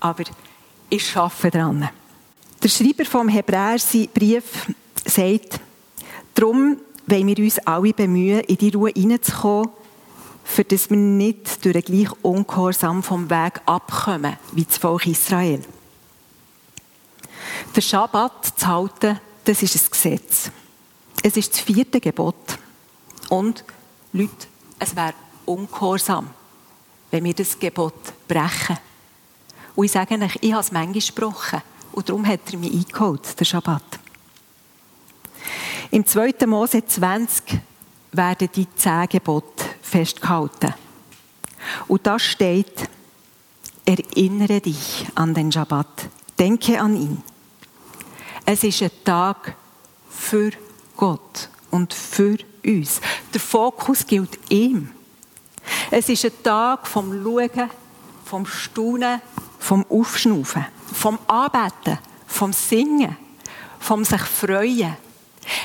Aber 0.00 0.24
ich 0.90 1.16
arbeite 1.16 1.58
daran. 1.58 1.88
Der 2.62 2.68
Schreiber 2.68 3.04
vom 3.04 3.28
Hebräer, 3.28 3.78
sein 3.78 4.08
Brief, 4.12 4.66
sagt, 5.04 5.60
darum 6.34 6.78
wollen 7.06 7.26
wir 7.28 7.44
uns 7.44 7.58
alle 7.60 7.92
bemühen, 7.92 8.40
in 8.40 8.56
die 8.56 8.70
Ruhe 8.70 8.90
hineinzukommen, 8.90 9.70
für 10.46 10.64
das 10.64 10.88
wir 10.88 10.96
nicht 10.96 11.64
durch 11.64 11.72
den 11.74 11.82
gleichen 11.82 12.16
Ungehorsam 12.22 13.02
vom 13.02 13.28
Weg 13.28 13.60
abkommen 13.66 14.36
wie 14.52 14.64
das 14.64 14.78
Volk 14.78 15.06
Israel. 15.06 15.62
Der 17.74 17.80
Schabbat 17.80 18.58
zu 18.58 18.66
halten, 18.66 19.20
das 19.44 19.62
ist 19.62 19.76
ein 19.76 19.90
Gesetz. 19.90 20.50
Es 21.22 21.36
ist 21.36 21.52
das 21.52 21.60
vierte 21.60 22.00
Gebot. 22.00 22.58
Und, 23.28 23.64
Leute, 24.12 24.46
es 24.78 24.94
wäre 24.94 25.14
ungehorsam, 25.44 26.30
wenn 27.10 27.24
wir 27.24 27.34
das 27.34 27.58
Gebot 27.58 27.94
brechen. 28.28 28.78
Und 29.74 29.84
ich 29.84 29.92
sage 29.92 30.14
euch, 30.14 30.38
ich 30.40 30.52
habe 30.52 30.62
es 30.62 30.72
manchmal 30.72 30.94
gesprochen. 30.94 31.60
Und 31.92 32.08
darum 32.08 32.26
hat 32.26 32.40
er 32.52 32.58
mich 32.58 32.72
eingeholt, 32.72 33.38
der 33.38 33.44
Schabbat. 33.44 33.82
Im 35.90 36.06
2. 36.06 36.46
Mose 36.46 36.86
20 36.86 37.60
werden 38.12 38.48
die 38.54 38.66
zehn 38.74 39.08
Gebote 39.08 39.55
festgehalten. 39.96 40.74
Und 41.88 42.06
da 42.06 42.18
steht, 42.18 42.86
erinnere 43.86 44.60
dich 44.60 45.06
an 45.14 45.32
den 45.32 45.50
Schabbat, 45.50 46.10
denke 46.38 46.78
an 46.78 46.94
ihn. 46.96 47.22
Es 48.44 48.62
ist 48.62 48.82
ein 48.82 48.90
Tag 49.04 49.56
für 50.10 50.50
Gott 50.98 51.48
und 51.70 51.94
für 51.94 52.36
uns. 52.62 53.00
Der 53.32 53.40
Fokus 53.40 54.06
gilt 54.06 54.38
ihm. 54.50 54.90
Es 55.90 56.10
ist 56.10 56.26
ein 56.26 56.42
Tag 56.42 56.86
vom 56.86 57.10
Schauen, 57.22 57.70
vom 58.26 58.44
Staunen, 58.44 59.22
vom 59.58 59.86
Aufschnaufen, 59.88 60.66
vom 60.92 61.18
Anbeten, 61.26 61.98
vom 62.26 62.52
Singen, 62.52 63.16
vom 63.80 64.04
sich 64.04 64.20
freuen. 64.20 64.94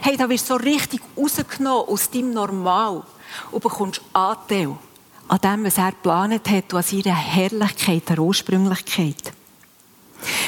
Hey, 0.02 0.16
da 0.16 0.30
wirst 0.30 0.50
du 0.50 0.54
so 0.54 0.60
richtig 0.64 1.02
rausgenommen 1.18 1.90
aus 1.90 2.10
deinem 2.10 2.32
Normal 2.34 3.04
und 3.52 3.64
bekommst 3.64 4.02
Anteil 4.14 4.78
an 5.28 5.40
dem, 5.40 5.66
was 5.66 5.78
er 5.78 5.92
geplant 5.92 6.50
hat 6.50 6.74
und 6.74 6.80
an 6.80 6.84
seiner 6.84 7.16
Herrlichkeit, 7.16 8.10
der 8.10 8.20
Ursprünglichkeit. 8.20 9.34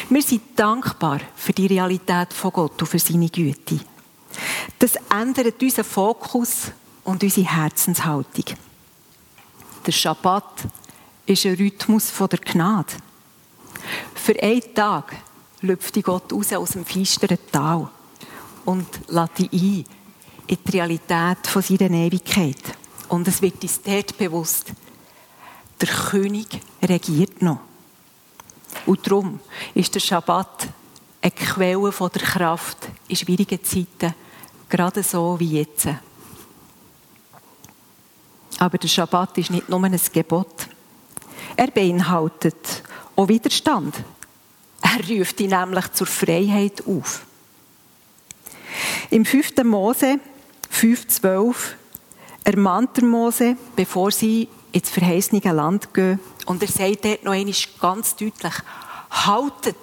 Wir 0.09 0.21
sind 0.21 0.41
dankbar 0.55 1.21
für 1.35 1.53
die 1.53 1.67
Realität 1.67 2.33
von 2.33 2.51
Gott 2.51 2.81
und 2.81 2.87
für 2.87 2.99
seine 2.99 3.29
Güte. 3.29 3.79
Das 4.77 4.95
ändert 5.09 5.61
unseren 5.61 5.85
Fokus 5.85 6.71
und 7.03 7.23
unsere 7.23 7.47
Herzenshaltung. 7.47 8.57
Der 9.85 9.91
Schabbat 9.91 10.65
ist 11.25 11.45
ein 11.45 11.55
Rhythmus 11.55 12.11
der 12.17 12.39
Gnade. 12.39 12.93
Für 14.15 14.41
einen 14.41 14.73
Tag 14.73 15.15
lüpft 15.61 16.01
Gott 16.03 16.31
raus 16.31 16.53
aus 16.53 16.71
dem 16.71 16.85
feisteren 16.85 17.37
Tal 17.51 17.89
und 18.65 18.87
lädt 19.07 19.53
ihn 19.53 19.85
ein 19.85 20.02
in 20.47 20.57
die 20.65 20.71
Realität 20.71 21.47
von 21.47 21.61
seiner 21.61 21.91
Ewigkeit. 21.91 22.61
Und 23.09 23.27
es 23.27 23.41
wird 23.41 23.61
uns 23.61 23.81
dort 23.81 24.17
bewusst, 24.17 24.71
der 25.79 25.87
König 25.87 26.47
regiert 26.81 27.41
noch. 27.41 27.59
Und 28.85 29.05
darum 29.05 29.39
ist 29.73 29.93
der 29.93 29.99
Schabbat 29.99 30.67
eine 31.21 31.31
Quelle 31.31 31.91
von 31.91 32.09
der 32.13 32.21
Kraft 32.21 32.77
in 33.07 33.15
schwierigen 33.15 33.63
Zeiten, 33.63 34.13
gerade 34.67 35.03
so 35.03 35.39
wie 35.39 35.59
jetzt. 35.59 35.87
Aber 38.59 38.77
der 38.77 38.87
Schabbat 38.87 39.37
ist 39.37 39.51
nicht 39.51 39.69
nur 39.69 39.83
ein 39.83 39.99
Gebot. 40.11 40.67
Er 41.55 41.67
beinhaltet 41.67 42.83
auch 43.15 43.27
Widerstand. 43.27 43.95
Er 44.81 45.17
ruft 45.17 45.39
ihn 45.39 45.51
nämlich 45.51 45.91
zur 45.93 46.07
Freiheit 46.07 46.83
auf. 46.87 47.25
Im 49.09 49.25
5. 49.25 49.63
Mose 49.63 50.19
5,12 50.73 51.55
ermahnt 52.43 52.97
der 52.97 53.05
Mose, 53.05 53.55
bevor 53.75 54.11
sie 54.11 54.49
ins 54.71 54.89
verheißene 54.89 55.53
Land 55.53 55.93
gehen. 55.93 56.19
Und 56.45 56.61
er 56.61 56.67
sagt 56.67 57.05
dort 57.05 57.23
noch 57.23 57.31
einmal 57.31 57.53
ganz 57.79 58.15
deutlich, 58.15 58.53
haltet 59.11 59.77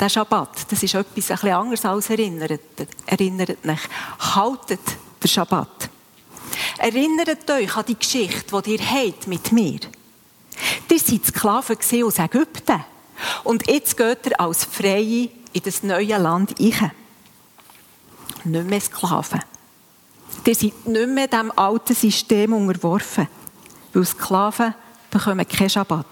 den 0.00 0.10
Schabbat. 0.10 0.70
Das 0.70 0.82
ist 0.82 0.94
etwas 0.94 1.06
ein 1.06 1.14
bisschen 1.14 1.52
anderes 1.52 1.84
als 1.84 2.10
erinnert. 2.10 2.60
Erinnert 3.06 3.64
mich. 3.64 3.80
Haltet 4.18 4.80
den 5.22 5.28
Schabbat. 5.28 5.88
Erinnert 6.78 7.50
euch 7.50 7.76
an 7.76 7.84
die 7.86 7.98
Geschichte, 7.98 8.62
die 8.62 8.72
ihr 8.76 8.90
habt 8.90 9.26
mit 9.28 9.52
mir. 9.52 9.80
Ihr 10.90 10.98
seid 10.98 11.26
Sklaven 11.26 11.76
aus 12.04 12.18
Ägypten. 12.18 12.84
Und 13.44 13.66
jetzt 13.68 13.96
geht 13.96 14.26
ihr 14.26 14.40
als 14.40 14.64
Freie 14.64 15.28
in 15.52 15.62
das 15.64 15.82
neue 15.82 16.18
Land 16.18 16.54
rein. 16.60 16.92
Nicht 18.44 18.66
mehr 18.66 18.80
Sklaven. 18.80 19.40
Ihr 20.46 20.54
seid 20.54 20.86
nicht 20.86 21.08
mehr 21.08 21.28
dem 21.28 21.52
alten 21.56 21.94
System 21.94 22.52
unterworfen. 22.52 23.28
Weil 23.92 24.04
Sklaven 24.04 24.74
bekommen 25.10 25.46
keinen 25.46 25.70
Schabbat. 25.70 26.06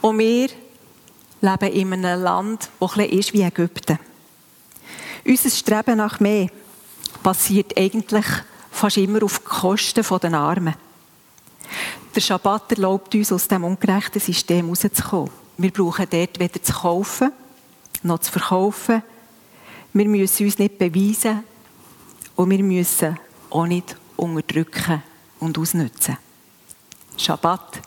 Und 0.00 0.18
wir 0.18 0.48
leben 1.40 1.72
in 1.72 1.92
einem 1.92 2.22
Land, 2.22 2.70
das 2.78 2.96
ein 2.96 3.08
ist 3.10 3.32
wie 3.32 3.42
Ägypten. 3.42 3.98
Unser 5.24 5.50
Streben 5.50 5.98
nach 5.98 6.20
mehr 6.20 6.48
passiert 7.22 7.76
eigentlich 7.78 8.26
fast 8.70 8.96
immer 8.96 9.22
auf 9.22 9.44
Kosten 9.44 10.04
der 10.20 10.34
Armen. 10.34 10.74
Der 12.14 12.20
Schabbat 12.20 12.72
erlaubt 12.72 13.14
uns, 13.14 13.32
aus 13.32 13.48
diesem 13.48 13.64
ungerechten 13.64 14.20
System 14.20 14.68
rauszukommen. 14.68 15.30
Wir 15.56 15.70
brauchen 15.70 16.06
dort 16.10 16.38
weder 16.38 16.62
zu 16.62 16.72
kaufen, 16.72 17.32
noch 18.02 18.18
zu 18.18 18.32
verkaufen. 18.32 19.02
Wir 19.92 20.08
müssen 20.08 20.46
uns 20.46 20.58
nicht 20.58 20.78
beweisen 20.78 21.44
und 22.36 22.50
wir 22.50 22.62
müssen 22.62 23.18
auch 23.50 23.66
nicht 23.66 23.96
unterdrücken 24.16 25.02
und 25.40 25.58
ausnutzen. 25.58 26.16
Schabbat 27.16 27.80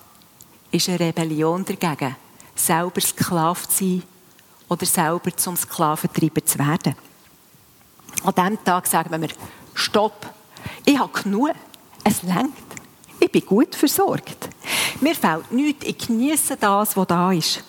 ist 0.72 0.90
eine 0.90 1.00
Rebellion 1.00 1.66
dagegen, 1.66 2.16
selber 2.56 3.02
Sklave 3.02 3.68
zu 3.68 3.86
sein 3.86 4.04
oder 4.70 4.86
selber 4.86 5.36
zum 5.36 5.56
Sklaventreiber 5.56 6.46
zu 6.46 6.60
werden. 6.60 6.96
An 8.24 8.34
diesem 8.34 8.64
Tag 8.64 8.88
sagen 8.88 9.22
wir, 9.22 9.30
stopp, 9.74 10.34
ich 10.86 10.98
habe 10.98 11.22
genug, 11.22 11.52
es 12.04 12.24
längt, 12.24 12.54
ich 13.20 13.32
bin 13.32 13.46
gut 13.46 13.76
versorgt. 13.76 14.50
Mir 15.02 15.16
fehlt 15.16 15.52
nichts, 15.52 15.86
ich 15.86 15.98
genieße 15.98 16.58
das, 16.58 16.96
was 16.96 17.08
da 17.08 17.32
ist. 17.32 17.64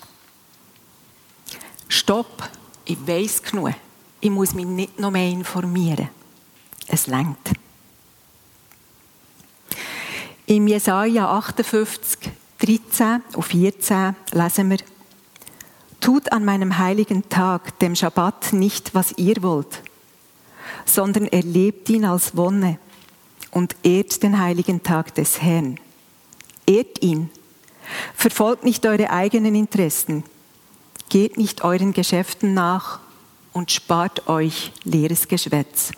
Stopp, 1.88 2.48
ich 2.84 3.06
weiß 3.06 3.42
genug, 3.42 3.74
ich 4.20 4.30
muss 4.30 4.54
mich 4.54 4.66
nicht 4.66 4.98
noch 4.98 5.10
mehr 5.10 5.28
informieren. 5.28 6.08
Es 6.88 7.06
längt. 7.06 7.52
Im 10.46 10.68
Jesaja 10.68 11.28
58, 11.38 12.30
13 12.58 13.22
und 13.34 13.42
14 13.42 14.14
lesen 14.32 14.70
wir, 14.70 14.78
Tut 16.00 16.30
an 16.30 16.44
meinem 16.44 16.78
heiligen 16.78 17.28
Tag, 17.28 17.78
dem 17.80 17.96
Schabbat, 17.96 18.52
nicht, 18.52 18.94
was 18.94 19.12
ihr 19.16 19.42
wollt, 19.42 19.82
sondern 20.84 21.26
erlebt 21.26 21.88
ihn 21.90 22.04
als 22.04 22.36
Wonne 22.36 22.78
und 23.50 23.74
ehrt 23.82 24.22
den 24.22 24.38
heiligen 24.38 24.82
Tag 24.84 25.14
des 25.16 25.42
Herrn. 25.42 25.80
Ehrt 26.66 27.02
ihn. 27.02 27.30
Verfolgt 28.14 28.64
nicht 28.64 28.86
eure 28.86 29.10
eigenen 29.10 29.56
Interessen. 29.56 30.22
Geht 31.08 31.38
nicht 31.38 31.64
euren 31.64 31.92
Geschäften 31.92 32.54
nach 32.54 33.00
und 33.52 33.72
spart 33.72 34.28
euch 34.28 34.72
leeres 34.84 35.26
Geschwätz. 35.26 35.90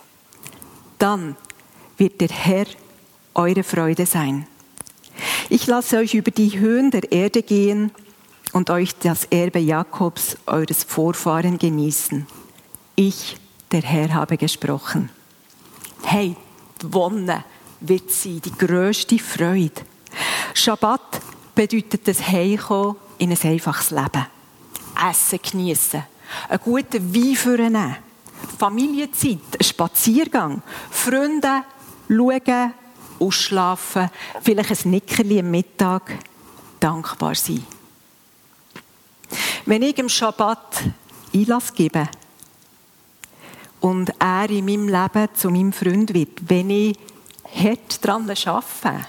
Dann 0.98 1.37
wird 1.96 2.20
der 2.20 2.28
Herr 2.28 2.66
eure 3.34 3.62
Freude 3.62 4.06
sein. 4.06 4.46
Ich 5.48 5.66
lasse 5.66 5.98
euch 5.98 6.14
über 6.14 6.30
die 6.30 6.58
Höhen 6.58 6.90
der 6.90 7.11
Erde 7.11 7.42
gehen 7.42 7.90
und 8.52 8.70
euch 8.70 8.94
das 8.96 9.24
Erbe 9.26 9.58
Jakobs, 9.58 10.37
eures 10.46 10.84
Vorfahren, 10.84 11.58
genießen. 11.58 12.26
Ich, 12.96 13.37
der 13.72 13.82
Herr, 13.82 14.14
habe 14.14 14.37
gesprochen. 14.37 15.11
Hey, 16.02 16.37
die 16.82 16.92
Wonne 16.92 17.44
wird 17.80 18.11
sein, 18.11 18.40
die 18.44 18.52
grösste 18.52 19.18
Freude. 19.18 19.82
Schabbat 20.54 21.20
bedeutet 21.54 22.06
das 22.08 22.26
Heimkommen 22.26 22.96
in 23.18 23.30
ein 23.30 23.38
einfaches 23.42 23.90
Leben. 23.90 24.26
Essen 25.08 25.38
genießen, 25.42 26.02
einen 26.48 26.61
guten 26.62 27.14
Wein 27.14 27.37
vornehmen, 27.37 27.96
Familienzeit, 28.59 29.38
ein 29.59 29.64
Spaziergang, 29.64 30.62
Freunde 30.90 31.62
schauen, 32.09 32.74
ausschlafen, 33.20 34.11
vielleicht 34.42 34.85
ein 34.85 34.90
Nickerli 34.90 35.40
am 35.40 35.51
Mittag, 35.51 36.18
dankbar 36.81 37.35
sein. 37.35 37.64
Wenn 39.66 39.83
ich 39.83 39.98
im 39.98 40.09
Schabbat 40.09 40.85
Einlass 41.35 41.74
gebe 41.74 42.09
und 43.81 44.12
er 44.18 44.48
in 44.48 44.64
meinem 44.64 44.88
Leben 44.88 45.29
zu 45.35 45.51
meinem 45.51 45.72
Freund 45.72 46.14
wird, 46.14 46.48
wenn 46.48 46.70
ich 46.70 46.98
hart 47.55 48.05
daran 48.05 48.31
arbeite, 48.31 49.07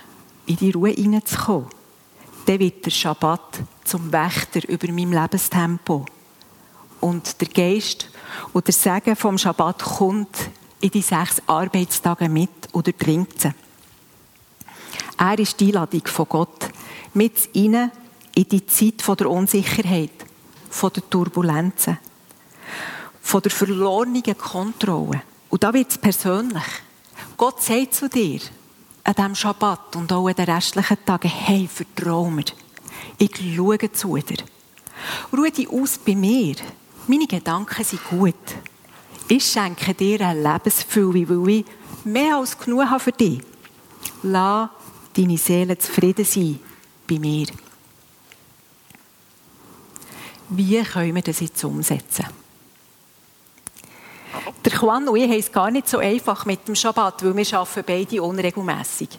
in 0.48 0.58
die 0.58 0.72
Ruhe 0.72 0.90
hineinzukommen, 0.90 1.70
dann 2.46 2.60
wird 2.60 2.86
der 2.86 2.92
Schabbat 2.92 3.60
zum 3.84 4.12
Wächter 4.12 4.68
über 4.68 4.92
meinem 4.92 5.14
Lebenstempo. 5.14 6.06
Und 7.02 7.40
der 7.42 7.48
Geist 7.48 8.10
und 8.54 8.68
der 8.68 8.74
Segen 8.74 9.16
vom 9.16 9.38
Schabbat 9.38 9.84
kommt 9.84 10.50
in 10.82 10.92
die 10.92 11.02
sechs 11.02 11.42
Arbeitstage 11.48 12.30
mit 12.30 12.50
oder 12.74 12.96
trinkt 12.98 13.42
sie. 13.42 13.54
Er 15.18 15.38
ist 15.38 15.60
die 15.60 15.68
Einladung 15.68 16.08
von 16.08 16.28
Gott 16.30 16.70
mit 17.14 17.54
ihnen 17.54 17.92
in 18.36 18.48
die 18.48 18.66
Zeit 18.66 19.20
der 19.20 19.30
Unsicherheit, 19.30 20.12
der 20.82 21.10
Turbulenzen, 21.10 21.98
von 23.22 23.42
der 23.42 23.52
verlorenen 23.52 24.38
Kontrolle. 24.38 25.22
Und 25.50 25.64
da 25.64 25.74
wird 25.74 25.92
es 25.92 25.98
persönlich. 25.98 26.64
Gott 27.36 27.62
sagt 27.62 27.96
zu 27.96 28.08
dir, 28.08 28.40
an 29.04 29.14
diesem 29.16 29.36
Schabbat 29.36 29.96
und 29.96 30.12
auch 30.14 30.28
an 30.28 30.36
den 30.36 30.46
restlichen 30.46 30.98
Tagen, 31.06 31.30
hey, 31.30 31.68
vertrau 31.68 32.30
mir. 32.30 32.46
Ich 33.18 33.32
schaue 33.56 33.92
zu 33.92 34.18
dir. 34.18 34.38
Ruhe 35.36 35.52
dich 35.52 35.70
aus 35.70 35.98
bei 35.98 36.16
mir. 36.16 36.56
Meine 37.10 37.26
Gedanken 37.26 37.84
sind 37.84 38.04
gut. 38.08 38.36
Ich 39.28 39.44
schenke 39.44 39.96
dir 39.96 40.22
ein 40.22 40.44
Lebensfülle, 40.44 41.28
weil 41.28 41.50
ich 41.50 41.66
mehr 42.04 42.36
als 42.36 42.56
genug 42.56 42.86
habe 42.86 43.00
für 43.00 43.12
dich. 43.12 43.42
Lass 44.22 44.70
deine 45.18 45.36
Seele 45.40 45.76
zufrieden 45.80 46.24
sein 46.24 46.60
bei 47.08 47.18
mir. 47.18 47.48
Wie 50.50 50.84
können 50.84 51.16
wir 51.16 51.24
das 51.24 51.40
jetzt 51.40 51.64
umsetzen? 51.64 52.28
Der 54.64 54.74
Juan 54.74 55.10
und 55.10 55.18
ich 55.18 55.24
haben 55.24 55.40
es 55.40 55.52
gar 55.52 55.72
nicht 55.72 55.90
so 55.90 55.98
einfach 55.98 56.46
mit 56.46 56.68
dem 56.68 56.76
Schabbat, 56.76 57.26
weil 57.26 57.36
wir 57.36 57.58
arbeiten 57.58 57.84
beide 57.88 58.22
unregelmässig. 58.22 59.10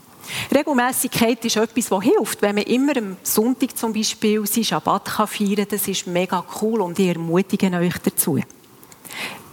Regelmäßigkeit 0.54 1.44
ist 1.44 1.56
etwas, 1.56 1.88
das 1.88 2.02
hilft. 2.02 2.42
Wenn 2.42 2.56
man 2.56 2.64
immer 2.64 2.96
am 2.96 3.16
Sonntag 3.22 3.76
zum 3.76 3.92
Beispiel 3.92 4.46
seinen 4.46 4.64
Schabbat 4.64 5.08
feiern 5.08 5.56
kann, 5.56 5.66
das 5.70 5.88
ist 5.88 6.06
mega 6.06 6.44
cool 6.60 6.80
und 6.80 6.98
ich 6.98 7.08
ermutige 7.08 7.70
euch 7.76 7.98
dazu. 7.98 8.38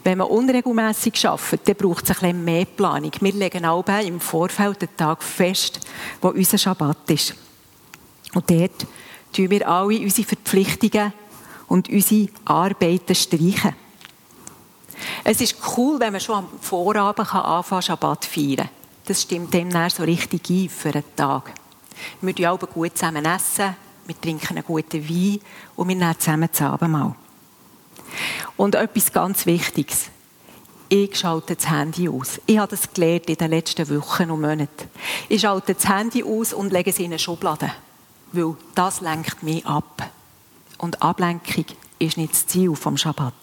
Wenn 0.04 0.20
man 0.20 0.28
unregelmäßig 0.28 1.28
arbeitet, 1.28 1.68
dann 1.68 1.76
braucht 1.76 2.06
es 2.06 2.12
ein 2.12 2.16
bisschen 2.16 2.46
mehr 2.46 2.66
Planung. 2.66 3.12
Wir 3.20 3.34
legen 3.34 3.66
alle 3.66 4.04
im 4.04 4.20
Vorfeld 4.20 4.82
den 4.82 4.96
Tag 4.96 5.22
fest, 5.22 5.82
wo 6.22 6.30
unser 6.30 6.58
Schabbat 6.58 7.10
ist. 7.10 7.36
Und 8.34 8.50
dort 8.50 8.88
tun 9.34 9.50
wir 9.50 9.68
alle 9.68 10.00
unsere 10.00 10.28
Verpflichtungen 10.28 11.12
und 11.68 11.90
unsere 11.90 12.30
Arbeiten 12.46 13.16
streichen. 13.16 13.76
Es 15.24 15.42
ist 15.42 15.58
cool, 15.76 16.00
wenn 16.00 16.14
man 16.14 16.22
schon 16.22 16.36
am 16.36 16.48
Vorabend 16.62 17.34
anfangen 17.34 17.82
Schabbat 17.82 18.26
feiern 18.26 18.70
Das 19.08 19.22
stimmt 19.22 19.54
dem 19.54 19.72
so 19.90 20.04
richtig 20.04 20.50
ein 20.50 20.68
für 20.68 20.90
einen 20.90 21.16
Tag. 21.16 21.54
Wir 22.20 22.34
essen 22.34 22.46
alle 22.46 22.58
gut 22.58 22.98
zusammen, 22.98 23.24
essen, 23.24 23.74
wir 24.06 24.20
trinken 24.20 24.58
einen 24.58 24.66
guten 24.66 25.08
Wein 25.08 25.40
und 25.78 25.88
wir 25.88 25.96
nehmen 25.96 26.20
zusammen 26.20 26.50
das 26.52 26.62
Abendmahl. 26.62 27.16
Und 28.58 28.76
etwas 28.76 29.14
ganz 29.14 29.46
Wichtiges. 29.46 30.10
Ich 30.90 31.18
schalte 31.18 31.56
das 31.56 31.70
Handy 31.70 32.10
aus. 32.10 32.42
Ich 32.46 32.58
habe 32.58 32.70
das 32.70 32.92
gelernt 32.94 33.30
in 33.30 33.36
den 33.36 33.52
letzten 33.52 33.90
Wochen 33.90 34.30
und 34.30 34.42
Monaten. 34.42 34.90
Ich 35.30 35.42
schalte 35.42 35.74
das 35.74 35.88
Handy 35.88 36.24
aus 36.24 36.52
und 36.52 36.74
lege 36.74 36.90
es 36.90 37.00
in 37.00 37.06
eine 37.06 37.20
Schublade. 37.20 37.72
Weil 38.34 38.56
das 38.76 39.00
lenkt 39.00 39.42
mich 39.42 39.66
ab. 39.66 40.10
Und 40.78 41.02
Ablenkung 41.02 41.66
ist 42.00 42.18
nicht 42.18 42.34
das 42.34 42.48
Ziel 42.48 42.76
vom 42.76 42.98
Schabbat. 42.98 43.34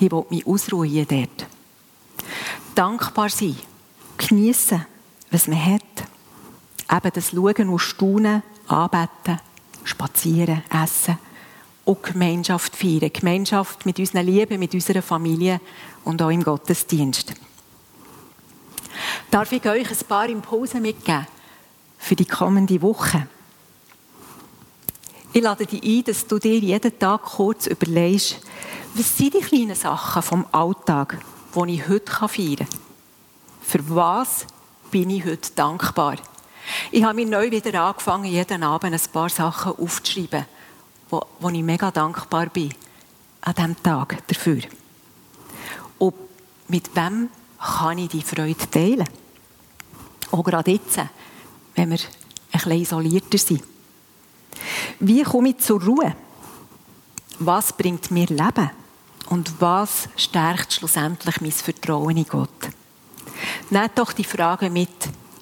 Ich 0.00 0.10
will 0.10 0.24
mich 0.30 0.46
ausruhen 0.46 1.06
dort. 1.06 1.53
Dankbar 2.74 3.28
sein. 3.28 3.56
Geniessen, 4.16 4.84
was 5.30 5.46
man 5.46 5.64
hat. 5.64 5.82
Eben 6.90 7.10
das 7.14 7.30
Schauen 7.30 7.68
und 7.68 7.78
Staunen, 7.78 8.42
Anbeten, 8.66 9.40
Spazieren, 9.84 10.62
Essen 10.70 11.18
und 11.84 12.02
Gemeinschaft 12.02 12.76
feiern. 12.76 13.10
Gemeinschaft 13.12 13.86
mit 13.86 13.98
unseren 13.98 14.26
Lieben, 14.26 14.58
mit 14.58 14.74
unserer 14.74 15.02
Familie 15.02 15.60
und 16.04 16.20
auch 16.22 16.30
im 16.30 16.42
Gottesdienst. 16.42 17.34
Darf 19.30 19.52
ich 19.52 19.66
euch 19.66 19.90
ein 19.90 20.06
paar 20.08 20.28
Impulse 20.28 20.80
mitgeben 20.80 21.26
für 21.98 22.14
die 22.14 22.24
kommende 22.24 22.80
Woche? 22.82 23.26
Ich 25.32 25.42
lade 25.42 25.66
dich 25.66 25.82
ein, 25.82 26.04
dass 26.04 26.26
du 26.26 26.38
dir 26.38 26.58
jeden 26.58 26.96
Tag 26.98 27.22
kurz 27.22 27.66
überlegst, 27.66 28.40
was 28.94 29.16
sind 29.16 29.34
die 29.34 29.40
kleinen 29.40 29.74
Sachen 29.74 30.22
vom 30.22 30.46
Alltag, 30.52 31.18
die 31.54 31.74
ich 31.74 31.88
heute 31.88 32.12
feiern 32.12 32.56
kann? 32.56 32.68
Für 33.62 33.94
was 33.94 34.46
bin 34.90 35.10
ich 35.10 35.24
heute 35.24 35.50
dankbar? 35.54 36.16
Ich 36.90 37.04
habe 37.04 37.14
mir 37.14 37.26
neu 37.26 37.50
wieder 37.50 37.82
angefangen, 37.82 38.24
jeden 38.24 38.62
Abend 38.62 38.94
ein 38.94 39.12
paar 39.12 39.28
Sachen 39.28 39.72
aufzuschreiben, 39.72 40.46
wo, 41.10 41.22
wo 41.40 41.48
ich 41.50 41.62
mega 41.62 41.90
dankbar 41.90 42.46
bin 42.46 42.72
an 43.42 43.54
diesem 43.54 43.82
Tag 43.82 44.26
dafür. 44.26 44.62
Und 45.98 46.14
mit 46.68 46.94
wem 46.96 47.28
kann 47.58 47.98
ich 47.98 48.08
die 48.08 48.22
Freude 48.22 48.70
teilen? 48.70 49.08
Auch 50.30 50.42
gerade 50.42 50.72
jetzt, 50.72 50.98
wenn 51.74 51.90
wir 51.90 51.98
ein 51.98 52.00
bisschen 52.52 52.72
isolierter 52.72 53.38
sind. 53.38 53.62
Wie 55.00 55.22
komme 55.22 55.50
ich 55.50 55.58
zur 55.58 55.82
Ruhe? 55.82 56.14
Was 57.38 57.72
bringt 57.72 58.10
mir 58.10 58.26
Leben? 58.26 58.70
Und 59.26 59.60
was 59.60 60.08
stärkt 60.16 60.72
schlussendlich 60.72 61.40
mein 61.40 61.52
Vertrauen 61.52 62.16
in 62.16 62.26
Gott? 62.26 62.50
Nehmt 63.70 63.98
doch 63.98 64.12
die 64.12 64.24
Frage 64.24 64.70
mit 64.70 64.90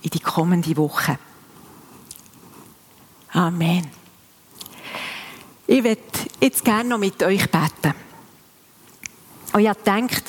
in 0.02 0.10
die 0.10 0.20
kommende 0.20 0.76
Woche. 0.76 1.18
Amen. 3.32 3.88
Ich 5.66 5.82
würde 5.82 6.00
jetzt 6.40 6.64
gerne 6.64 6.88
noch 6.90 6.98
mit 6.98 7.22
euch 7.22 7.50
beten. 7.50 7.94
Und 9.52 9.68
habe 9.68 9.78
gedacht, 9.78 10.24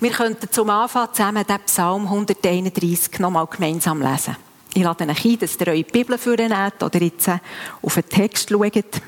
wir 0.00 0.10
könnten 0.10 0.50
zum 0.50 0.70
Anfang 0.70 1.08
zusammen 1.12 1.44
den 1.46 1.60
Psalm 1.66 2.04
131 2.04 3.18
nochmal 3.18 3.46
gemeinsam 3.46 4.02
lesen. 4.02 4.36
Ich 4.74 4.82
lade 4.82 5.04
euch 5.08 5.24
ein, 5.24 5.38
dass 5.38 5.56
ihr 5.60 5.68
eure 5.68 5.84
Bibel 5.84 6.18
vornehmt 6.18 6.82
oder 6.82 7.00
jetzt 7.00 7.30
auf 7.82 7.94
den 7.94 8.08
Text 8.08 8.50
schaut. 8.50 9.00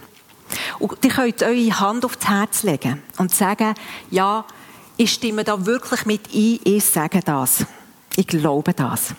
Und 0.78 1.04
ihr 1.04 1.10
könnt 1.10 1.42
eure 1.42 1.80
Hand 1.80 2.04
auf 2.04 2.16
das 2.16 2.28
Herz 2.28 2.62
legen 2.62 3.02
und 3.18 3.34
sagen, 3.34 3.74
ja, 4.10 4.44
ich 4.96 5.12
stimme 5.12 5.44
da 5.44 5.66
wirklich 5.66 6.06
mit 6.06 6.26
ein, 6.32 6.60
ich 6.64 6.84
sage 6.84 7.20
das. 7.24 7.66
Ich 8.16 8.26
glaube 8.26 8.72
das. 8.72 9.14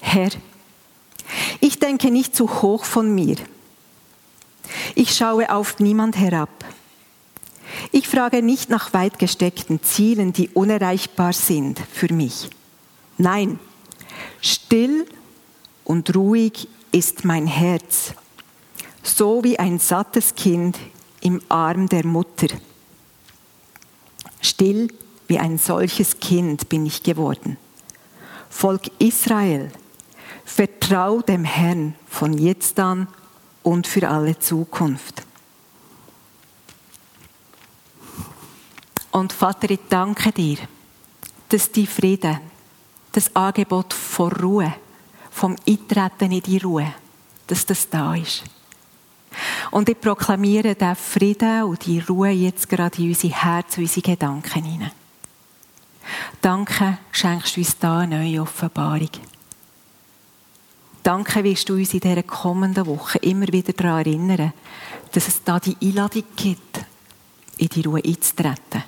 Herr, 0.00 0.30
ich 1.60 1.78
denke 1.78 2.10
nicht 2.10 2.36
zu 2.36 2.62
hoch 2.62 2.84
von 2.84 3.14
mir. 3.14 3.36
Ich 4.94 5.14
schaue 5.14 5.50
auf 5.50 5.78
niemand 5.78 6.16
herab. 6.16 6.50
Ich 7.92 8.08
frage 8.08 8.42
nicht 8.42 8.70
nach 8.70 8.92
weit 8.92 9.18
gesteckten 9.18 9.82
Zielen, 9.82 10.32
die 10.32 10.48
unerreichbar 10.50 11.32
sind 11.32 11.80
für 11.92 12.12
mich. 12.12 12.50
Nein, 13.18 13.58
still 14.40 15.06
und 15.84 16.14
ruhig 16.14 16.68
ist 16.92 17.24
mein 17.24 17.46
Herz, 17.46 18.12
so 19.06 19.42
wie 19.44 19.58
ein 19.58 19.78
sattes 19.78 20.34
Kind 20.34 20.78
im 21.20 21.40
Arm 21.48 21.88
der 21.88 22.06
Mutter. 22.06 22.48
Still 24.40 24.88
wie 25.28 25.38
ein 25.38 25.58
solches 25.58 26.20
Kind 26.20 26.68
bin 26.68 26.86
ich 26.86 27.02
geworden. 27.02 27.56
Volk 28.48 28.90
Israel, 28.98 29.70
vertrau 30.44 31.20
dem 31.20 31.44
Herrn 31.44 31.94
von 32.08 32.32
jetzt 32.38 32.78
an 32.78 33.08
und 33.62 33.86
für 33.86 34.08
alle 34.08 34.38
Zukunft. 34.38 35.22
Und 39.10 39.32
Vater, 39.32 39.70
ich 39.70 39.80
danke 39.88 40.30
dir, 40.30 40.58
dass 41.48 41.70
die 41.72 41.86
Frieden, 41.86 42.38
das 43.12 43.34
Angebot 43.34 43.92
vor 43.94 44.32
Ruhe, 44.32 44.74
vom 45.30 45.56
Eintreten 45.66 46.32
in 46.32 46.42
die 46.42 46.58
Ruhe, 46.58 46.92
dass 47.46 47.64
das 47.64 47.88
da 47.88 48.14
ist. 48.14 48.44
Und 49.70 49.88
ich 49.88 50.00
proklamiere 50.00 50.74
den 50.74 50.96
Frieden 50.96 51.64
und 51.64 51.84
die 51.86 52.00
Ruhe 52.00 52.30
jetzt 52.30 52.68
gerade 52.68 53.02
in 53.02 53.08
unser 53.08 53.28
Herz, 53.28 53.76
und 53.76 53.84
unsere 53.84 54.02
Gedanken 54.02 54.64
hinein. 54.64 54.92
Danke, 56.40 56.98
schenkst 57.10 57.56
du 57.56 57.60
uns 57.60 57.78
da 57.78 57.98
eine 57.98 58.18
neue 58.18 58.42
Offenbarung. 58.42 59.10
Danke, 61.02 61.44
wirst 61.44 61.68
du 61.68 61.74
uns 61.74 61.94
in 61.94 62.00
dieser 62.00 62.22
kommenden 62.22 62.86
Woche 62.86 63.18
immer 63.18 63.46
wieder 63.48 63.72
daran 63.72 64.04
erinnern, 64.04 64.52
dass 65.12 65.28
es 65.28 65.42
da 65.44 65.60
die 65.60 65.76
Einladung 65.80 66.24
gibt, 66.34 66.84
in 67.58 67.68
die 67.68 67.82
Ruhe 67.82 68.02
einzutreten 68.04 68.82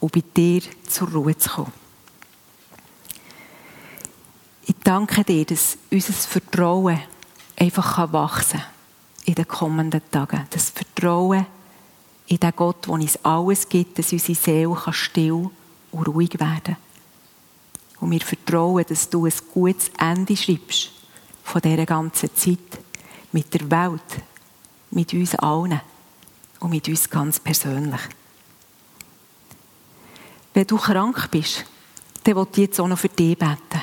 und 0.00 0.12
bei 0.12 0.22
dir 0.34 0.62
zur 0.88 1.08
Ruhe 1.10 1.36
zu 1.36 1.50
kommen. 1.50 1.72
Ich 4.66 4.74
danke 4.82 5.22
dir, 5.24 5.44
dass 5.44 5.76
unser 5.90 6.12
Vertrauen 6.12 7.00
einfach 7.56 8.12
wachsen 8.12 8.60
kann 8.60 8.73
in 9.24 9.34
den 9.34 9.48
kommenden 9.48 10.02
Tagen. 10.10 10.46
Das 10.50 10.70
Vertrauen 10.70 11.46
in 12.26 12.38
den 12.38 12.52
Gott, 12.56 12.86
der 12.86 12.92
uns 12.92 13.18
alles 13.24 13.68
gibt, 13.68 13.98
dass 13.98 14.12
unsere 14.12 14.34
Seele 14.34 14.92
still 14.92 15.50
und 15.92 16.08
ruhig 16.08 16.38
werden 16.38 16.62
kann. 16.64 16.76
Und 18.00 18.10
wir 18.10 18.20
vertrauen, 18.20 18.84
dass 18.88 19.08
du 19.08 19.26
ein 19.26 19.32
gutes 19.52 19.90
Ende 19.98 20.36
schreibst 20.36 20.90
von 21.42 21.60
dieser 21.60 21.86
ganzen 21.86 22.34
Zeit 22.34 22.58
mit 23.32 23.52
der 23.52 23.70
Welt, 23.70 24.22
mit 24.90 25.12
uns 25.12 25.34
allen 25.36 25.80
und 26.60 26.70
mit 26.70 26.88
uns 26.88 27.08
ganz 27.08 27.38
persönlich. 27.40 28.00
Wenn 30.52 30.66
du 30.66 30.76
krank 30.76 31.30
bist, 31.30 31.64
dann 32.22 32.36
will 32.36 32.46
ich 32.52 32.58
jetzt 32.58 32.80
auch 32.80 32.88
noch 32.88 32.98
für 32.98 33.08
dich 33.08 33.36
beten. 33.36 33.73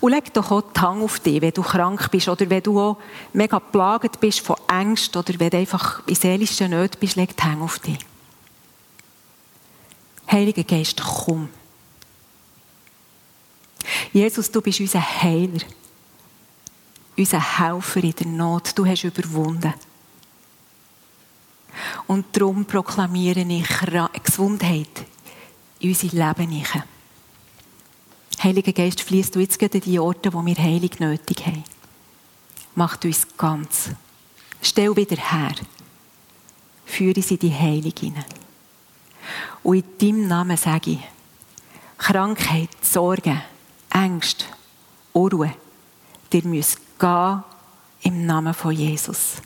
Und 0.00 0.12
leg 0.12 0.32
doch 0.32 0.50
auch 0.50 0.62
die 0.62 0.80
Hand 0.80 1.02
auf 1.02 1.20
dich, 1.20 1.40
wenn 1.40 1.52
du 1.52 1.62
krank 1.62 2.10
bist 2.10 2.28
oder 2.28 2.48
wenn 2.48 2.62
du 2.62 2.80
auch 2.80 2.98
mega 3.32 3.60
plagt 3.60 4.20
bist 4.20 4.40
von 4.40 4.56
Ängsten 4.68 5.18
oder 5.20 5.38
wenn 5.38 5.50
du 5.50 5.58
einfach 5.58 6.06
in 6.06 6.14
seelischen 6.14 6.70
Nöten 6.70 6.98
bist, 6.98 7.16
leg 7.16 7.36
die 7.36 7.42
Hand 7.42 7.62
auf 7.62 7.78
dich. 7.78 7.98
Heiliger 10.30 10.64
Geist, 10.64 11.02
komm. 11.02 11.48
Jesus, 14.12 14.50
du 14.50 14.60
bist 14.60 14.80
unser 14.80 15.00
Heiler, 15.22 15.60
unser 17.16 17.58
Helfer 17.58 18.02
in 18.02 18.12
der 18.12 18.26
Not. 18.26 18.76
Du 18.76 18.86
hast 18.86 19.04
überwunden. 19.04 19.74
Und 22.06 22.26
darum 22.32 22.64
proklamiere 22.64 23.40
ich 23.40 23.68
Gesundheit 24.24 25.06
in 25.80 25.90
unser 25.90 26.08
Leben 26.08 26.50
hinein. 26.50 26.93
Heiliger 28.44 28.74
Geist, 28.74 29.00
fließt 29.00 29.34
du 29.34 29.40
jetzt 29.40 29.58
gerade 29.58 29.78
in 29.78 29.84
die 29.84 29.98
Orte, 29.98 30.30
wo 30.34 30.44
wir 30.44 30.54
Heilig 30.54 31.00
nötig 31.00 31.46
haben. 31.46 31.64
Mach 32.74 33.02
uns 33.02 33.26
ganz. 33.38 33.88
Stell 34.60 34.94
wieder 34.94 35.16
her. 35.16 35.54
Führe 36.84 37.22
sie 37.22 37.38
die 37.38 37.54
Heilig 37.54 37.94
hinein. 38.00 38.26
Und 39.62 39.76
in 39.76 39.84
deinem 39.98 40.28
Namen 40.28 40.58
sage 40.58 40.90
ich, 40.90 40.98
Krankheit, 41.96 42.68
Sorgen, 42.82 43.40
Ängste, 43.90 44.44
Unruhe, 45.14 45.54
dir 46.30 46.44
müsst 46.44 46.80
gehen 46.98 47.42
im 48.02 48.26
Namen 48.26 48.52
von 48.52 48.72
Jesus. 48.72 49.36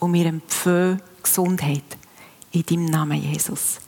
Und 0.00 0.14
wir 0.14 0.26
empfehlen 0.26 1.00
Gesundheit 1.22 1.84
in 2.50 2.66
deinem 2.66 2.86
Namen, 2.86 3.22
Jesus. 3.22 3.78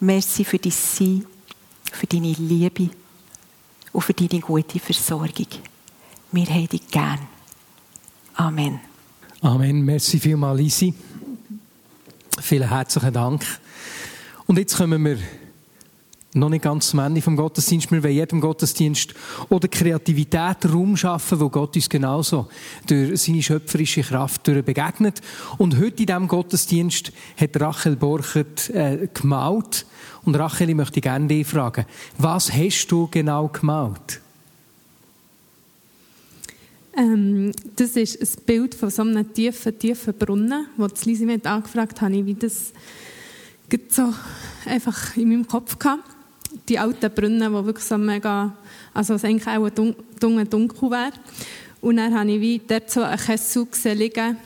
Merci 0.00 0.44
für 0.44 0.58
dein 0.58 0.72
Sein, 0.72 1.24
für 1.92 2.08
deine 2.08 2.32
Liebe 2.32 2.90
und 3.96 4.02
für 4.02 4.12
deine 4.12 4.42
gute 4.42 4.78
Versorgung. 4.78 5.46
Wir 6.30 6.44
haben 6.44 6.68
dich 6.68 6.86
gern. 6.90 7.18
Amen. 8.34 8.78
Amen. 9.40 9.82
Merci 9.86 10.20
vielmals, 10.20 10.60
Lisi. 10.60 10.92
Vielen 12.38 12.68
herzlichen 12.68 13.14
Dank. 13.14 13.42
Und 14.46 14.58
jetzt 14.58 14.76
kommen 14.76 15.02
wir 15.02 15.18
noch 16.36 16.50
nicht 16.50 16.62
ganz 16.62 16.92
am 16.92 17.00
Ende 17.00 17.22
vom 17.22 17.36
Gottesdienst. 17.36 17.90
Wir 17.90 18.02
wollen 18.02 18.14
jedem 18.14 18.40
Gottesdienst 18.40 19.14
oder 19.48 19.68
Kreativität 19.68 20.70
Raum 20.70 20.96
schaffen, 20.96 21.40
wo 21.40 21.48
Gott 21.48 21.74
uns 21.74 21.88
genauso 21.88 22.48
durch 22.86 23.20
seine 23.22 23.42
schöpferische 23.42 24.02
Kraft 24.02 24.44
begegnet. 24.44 25.20
Und 25.58 25.78
heute 25.78 26.02
in 26.02 26.06
diesem 26.06 26.28
Gottesdienst 26.28 27.12
hat 27.36 27.60
Rachel 27.60 27.96
Borchert 27.96 28.70
äh, 28.70 29.08
gemalt. 29.12 29.86
Und 30.24 30.36
Rachel, 30.36 30.68
ich 30.68 30.76
möchte 30.76 31.00
gerne 31.00 31.26
dich 31.26 31.46
fragen, 31.46 31.86
was 32.18 32.52
hast 32.52 32.88
du 32.88 33.08
genau 33.08 33.48
gemalt? 33.48 34.20
Ähm, 36.96 37.52
das 37.76 37.96
ist 37.96 38.20
ein 38.20 38.44
Bild 38.44 38.74
von 38.74 38.90
so 38.90 39.02
einem 39.02 39.32
tiefen, 39.32 39.78
tiefen 39.78 40.14
Brunnen, 40.14 40.66
wo 40.76 40.88
Lisi 41.04 41.26
mich 41.26 41.44
angefragt 41.46 42.00
habe, 42.00 42.24
wie 42.26 42.34
das 42.34 42.72
so 43.90 44.14
einfach 44.64 45.16
in 45.16 45.28
meinem 45.28 45.46
Kopf 45.46 45.76
hatte 45.84 46.15
die 46.68 46.78
alten 46.78 47.10
Brunnen, 47.10 47.52
die 47.52 47.64
wirklich 47.66 47.84
so 47.84 47.98
mega, 47.98 48.56
also 48.94 49.14
es 49.14 49.24
eigentlich 49.24 49.46
auch 49.46 49.68
dunkel, 49.70 50.44
dunkel 50.46 50.90
wäre. 50.90 51.12
Und 51.80 51.96
dann 51.96 52.18
habe 52.18 52.30
ich 52.30 52.40
wie 52.40 52.60
dort 52.66 52.90
so 52.90 53.02
einen 53.02 53.18
Kessel 53.18 53.66
gesehen 53.66 53.98
liegen. 53.98 54.36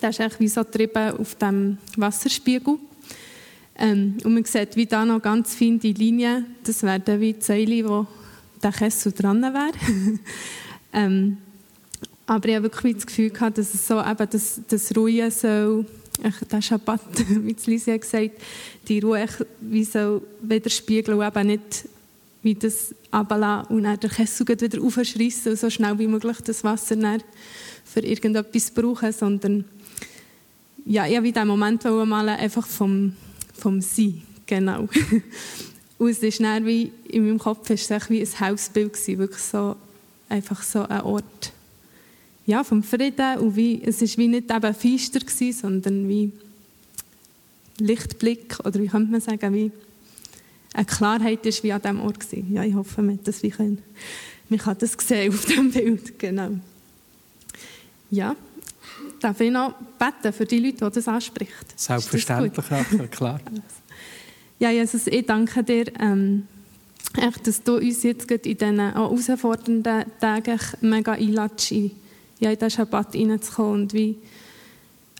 Der 0.00 0.10
ist 0.10 0.20
eigentlich 0.20 0.40
wie 0.40 0.48
so 0.48 0.62
getrieben 0.62 1.12
auf 1.18 1.34
dem 1.36 1.78
Wasserspiegel. 1.96 2.78
Ähm, 3.76 4.18
und 4.24 4.34
man 4.34 4.44
sieht 4.44 4.76
wie 4.76 4.86
da 4.86 5.04
noch 5.04 5.22
ganz 5.22 5.54
feine 5.54 5.78
Linien. 5.78 6.46
Das 6.64 6.82
wäre 6.82 7.00
dann 7.00 7.20
wie 7.20 7.32
die 7.32 7.42
Säule, 7.42 7.88
wo 7.88 8.06
der 8.62 8.72
Kessel 8.72 9.12
dran 9.12 9.42
wäre. 9.42 9.72
ähm, 10.92 11.38
aber 12.26 12.48
ich 12.48 12.54
habe 12.54 12.64
wirklich 12.64 12.94
das 12.96 13.06
Gefühl 13.06 13.30
gehabt, 13.30 13.58
dass 13.58 13.74
es 13.74 13.86
so 13.86 14.00
eben 14.00 14.28
das, 14.30 14.60
das 14.68 14.96
Ruhe 14.96 15.30
soll 15.30 15.86
der 16.50 16.62
Schabbat, 16.62 17.00
wie 17.28 17.54
gesagt 17.54 18.12
hat, 18.12 18.30
die 18.88 19.00
Ruhe 19.00 19.26
wie 19.60 19.84
so 19.84 20.22
widerspiegeln 20.42 21.18
und 21.18 21.26
eben 21.26 21.46
nicht 21.46 21.88
wie 22.42 22.54
das 22.54 22.94
ablassen 23.10 23.76
und 23.76 23.84
dann 23.84 24.00
den 24.00 24.10
Kessel 24.10 24.48
wieder 24.48 24.82
aufschreissen 24.82 25.52
und 25.52 25.58
so 25.58 25.68
schnell 25.68 25.98
wie 25.98 26.06
möglich 26.06 26.38
das 26.44 26.64
Wasser 26.64 26.96
dann 26.96 27.22
für 27.84 28.00
irgendetwas 28.00 28.70
brauchen, 28.70 29.12
sondern 29.12 29.64
ja, 30.86 31.06
ich 31.06 31.22
wie 31.22 31.32
diesen 31.32 31.48
Moment 31.48 31.84
malen, 31.84 32.36
einfach 32.36 32.66
vom, 32.66 33.14
vom 33.52 33.80
Sein, 33.80 34.22
genau. 34.46 34.88
und 35.98 36.08
es 36.08 36.22
ist 36.22 36.40
dann 36.40 36.64
wie, 36.64 36.92
in 37.08 37.26
meinem 37.26 37.38
Kopf 37.38 37.68
ist 37.70 37.90
es 37.90 38.10
wie 38.10 38.20
ein 38.20 38.40
Hausbild 38.40 38.92
gewesen, 38.92 39.18
wirklich 39.18 39.42
so, 39.42 39.76
einfach 40.28 40.62
so 40.62 40.82
ein 40.82 41.02
Ort, 41.02 41.52
ja, 42.50 42.64
vom 42.64 42.82
Frieden 42.82 43.38
und 43.38 43.54
wie, 43.54 43.80
es 43.80 44.02
ist 44.02 44.18
wie 44.18 44.26
nicht 44.26 44.50
eben 44.50 44.74
feister 44.74 45.20
gewesen, 45.20 45.52
sondern 45.52 46.08
wie 46.08 46.32
Lichtblick 47.78 48.58
oder 48.64 48.80
wie 48.80 48.88
könnte 48.88 49.12
man 49.12 49.20
sagen, 49.20 49.54
wie 49.54 49.70
eine 50.74 50.84
Klarheit 50.84 51.46
ist 51.46 51.62
wie 51.62 51.72
an 51.72 51.80
diesem 51.80 52.00
Ort 52.00 52.18
gewesen. 52.18 52.52
Ja, 52.52 52.64
ich 52.64 52.74
hoffe, 52.74 53.02
man, 53.02 53.20
das 53.22 53.44
wie 53.44 53.50
können, 53.50 53.78
man 54.48 54.58
kann 54.58 54.76
das 54.78 54.96
sehen 54.98 55.32
auf 55.32 55.44
dem 55.44 55.70
Bild, 55.70 56.18
genau. 56.18 56.50
Ja, 58.10 58.34
darf 59.20 59.40
ich 59.40 59.52
noch 59.52 59.74
beten 59.96 60.32
für 60.32 60.44
die 60.44 60.58
Leute, 60.58 60.84
die 60.84 60.94
das 60.94 61.06
anspricht? 61.06 61.66
Selbstverständlich, 61.76 62.52
das 62.52 63.10
klar. 63.12 63.40
Ja, 64.58 64.70
Jesus, 64.70 65.06
ich 65.06 65.24
danke 65.24 65.62
dir, 65.62 65.84
ähm, 66.00 66.48
echt, 67.16 67.46
dass 67.46 67.62
du 67.62 67.76
uns 67.76 68.02
jetzt 68.02 68.28
in 68.28 68.40
diesen 68.42 68.80
herausfordernden 68.80 70.04
Tagen 70.20 70.58
mega 70.80 71.12
einladest, 71.12 71.92
ja, 72.40 72.50
in 72.50 72.56
diesen 72.56 72.70
Schabbat 72.70 73.14
reinzukommen 73.14 73.82
und 73.82 73.94
wie 73.94 74.18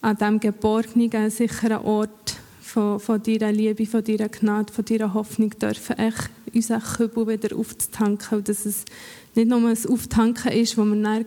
an 0.02 0.16
diesem 0.16 0.40
geborgenen, 0.40 1.30
sicheren 1.30 1.78
Ort 1.78 2.37
von, 2.61 2.98
von 2.98 3.22
deiner 3.22 3.52
Liebe, 3.52 3.87
von 3.87 4.02
deiner 4.02 4.28
Gnade, 4.28 4.72
von 4.72 4.85
deiner 4.85 5.12
Hoffnung 5.12 5.50
dürfen 5.50 5.98
echt 5.98 6.30
unseren 6.52 6.83
Kübel 6.83 7.28
wieder 7.28 7.56
aufzutanken 7.56 8.38
und 8.38 8.48
dass 8.48 8.64
es 8.64 8.85
nicht 9.35 9.48
nur 9.48 9.61
ein 9.61 9.76
Auftanken 9.88 10.52
ist, 10.52 10.76
wo 10.76 10.85
wir 10.85 11.02
dann 11.02 11.24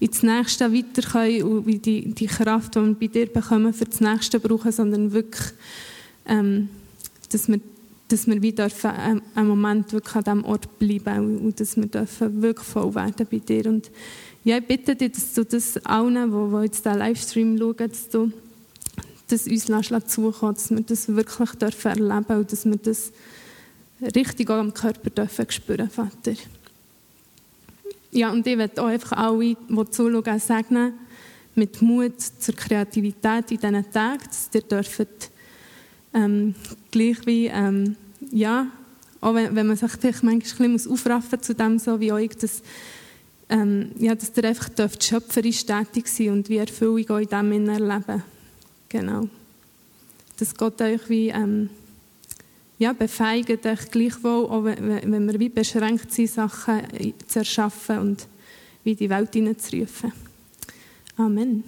ins 0.00 0.22
Nächste 0.22 0.72
weiter 0.72 1.02
können 1.02 1.42
und 1.44 1.66
wie 1.66 1.78
die, 1.78 2.12
die 2.12 2.26
Kraft, 2.26 2.74
die 2.74 2.80
wir 2.80 2.94
bei 2.94 3.06
dir 3.06 3.26
bekommen, 3.26 3.72
für 3.72 3.84
das 3.84 4.00
Nächste 4.00 4.40
brauchen, 4.40 4.72
sondern 4.72 5.12
wirklich, 5.12 5.52
ähm, 6.26 6.68
dass 7.30 7.48
wir 7.48 7.60
dass 8.08 8.26
wir 8.26 8.42
wie 8.42 8.52
dürfen 8.52 8.90
ähm, 8.98 9.22
einen 9.34 9.48
Moment 9.48 9.92
wirklich 9.92 10.14
an 10.14 10.24
diesem 10.24 10.44
Ort 10.44 10.78
bleiben 10.78 11.38
und 11.38 11.58
dass 11.58 11.76
wir 11.76 11.86
dürfen 11.86 12.42
wirklich 12.42 12.66
voll 12.66 12.94
werden 12.94 13.26
bei 13.30 13.38
dir. 13.38 13.66
Und 13.66 13.90
ja, 14.44 14.58
ich 14.58 14.66
bitte 14.66 14.94
dich, 14.94 15.12
dass 15.12 15.32
du 15.32 15.44
das 15.44 15.78
allen, 15.86 16.30
die, 16.30 16.64
jetzt 16.64 16.84
den 16.84 16.98
Livestream 16.98 17.58
schauen, 17.58 17.76
dass 17.76 18.08
du 18.10 18.32
das 19.28 19.46
uns 19.46 20.12
zukommen 20.12 20.54
dass 20.54 20.70
wir 20.70 20.82
das 20.82 21.08
wirklich 21.08 21.50
dürfen 21.52 21.88
erleben 21.88 22.38
und 22.38 22.52
dass 22.52 22.64
wir 22.66 22.76
das 22.76 23.10
richtig 24.14 24.50
auch 24.50 24.58
am 24.58 24.74
Körper 24.74 25.10
dürfen 25.10 25.50
spüren, 25.50 25.88
Vater. 25.88 26.34
Ja, 28.12 28.30
und 28.30 28.46
ich 28.46 28.56
möchte 28.56 28.82
auch 28.82 28.86
einfach 28.86 29.12
alle, 29.12 29.38
die 29.38 29.90
zuschauen, 29.90 30.38
segnen, 30.38 30.92
mit 31.54 31.80
Mut 31.80 32.20
zur 32.20 32.54
Kreativität 32.54 33.50
in 33.50 33.58
diesen 33.58 33.90
Tagen, 33.92 34.24
dass 34.24 34.50
ihr 34.52 34.60
dürft, 34.60 35.30
ähm, 36.12 36.54
gleich 36.90 37.26
wie, 37.26 37.46
ähm, 37.46 37.96
ja, 38.30 38.66
auch 39.20 39.34
wenn, 39.34 39.56
wenn 39.56 39.66
man 39.66 39.76
sich 39.76 39.90
vielleicht 39.92 40.22
manchmal 40.22 40.68
ein 40.68 40.74
bisschen 40.74 40.92
aufraffen 40.92 41.38
muss 41.38 41.46
zu 41.46 41.54
dem, 41.54 41.78
so 41.78 41.98
wie 41.98 42.12
euch, 42.12 42.36
dass 42.36 42.62
ähm, 43.54 43.92
ja, 43.98 44.14
dass 44.16 44.36
ihr 44.36 44.44
einfach 44.44 44.68
dürft 44.68 45.04
schöpferisch 45.04 45.64
tätig 45.64 46.08
sein 46.08 46.30
und 46.30 46.48
wie 46.48 46.56
Erfüllung 46.56 47.08
auch 47.10 47.18
in 47.18 47.28
dem 47.28 47.68
erleben. 47.68 48.22
Genau. 48.88 49.28
Dass 50.38 50.56
Gott 50.56 50.80
euch 50.80 51.08
wie 51.08 51.28
ähm, 51.28 51.70
ja, 52.78 52.92
befeigt, 52.92 53.64
euch 53.64 53.90
gleichwohl, 53.92 54.46
auch 54.46 54.64
wenn, 54.64 55.12
wenn 55.12 55.26
wir 55.32 55.38
wie 55.38 55.48
beschränkt 55.48 56.12
sind, 56.12 56.30
Sachen 56.30 56.82
zu 57.28 57.38
erschaffen 57.38 57.98
und 57.98 58.26
wie 58.82 58.96
die 58.96 59.08
Welt 59.08 59.32
hineinzurufen. 59.32 60.12
Amen. 61.16 61.62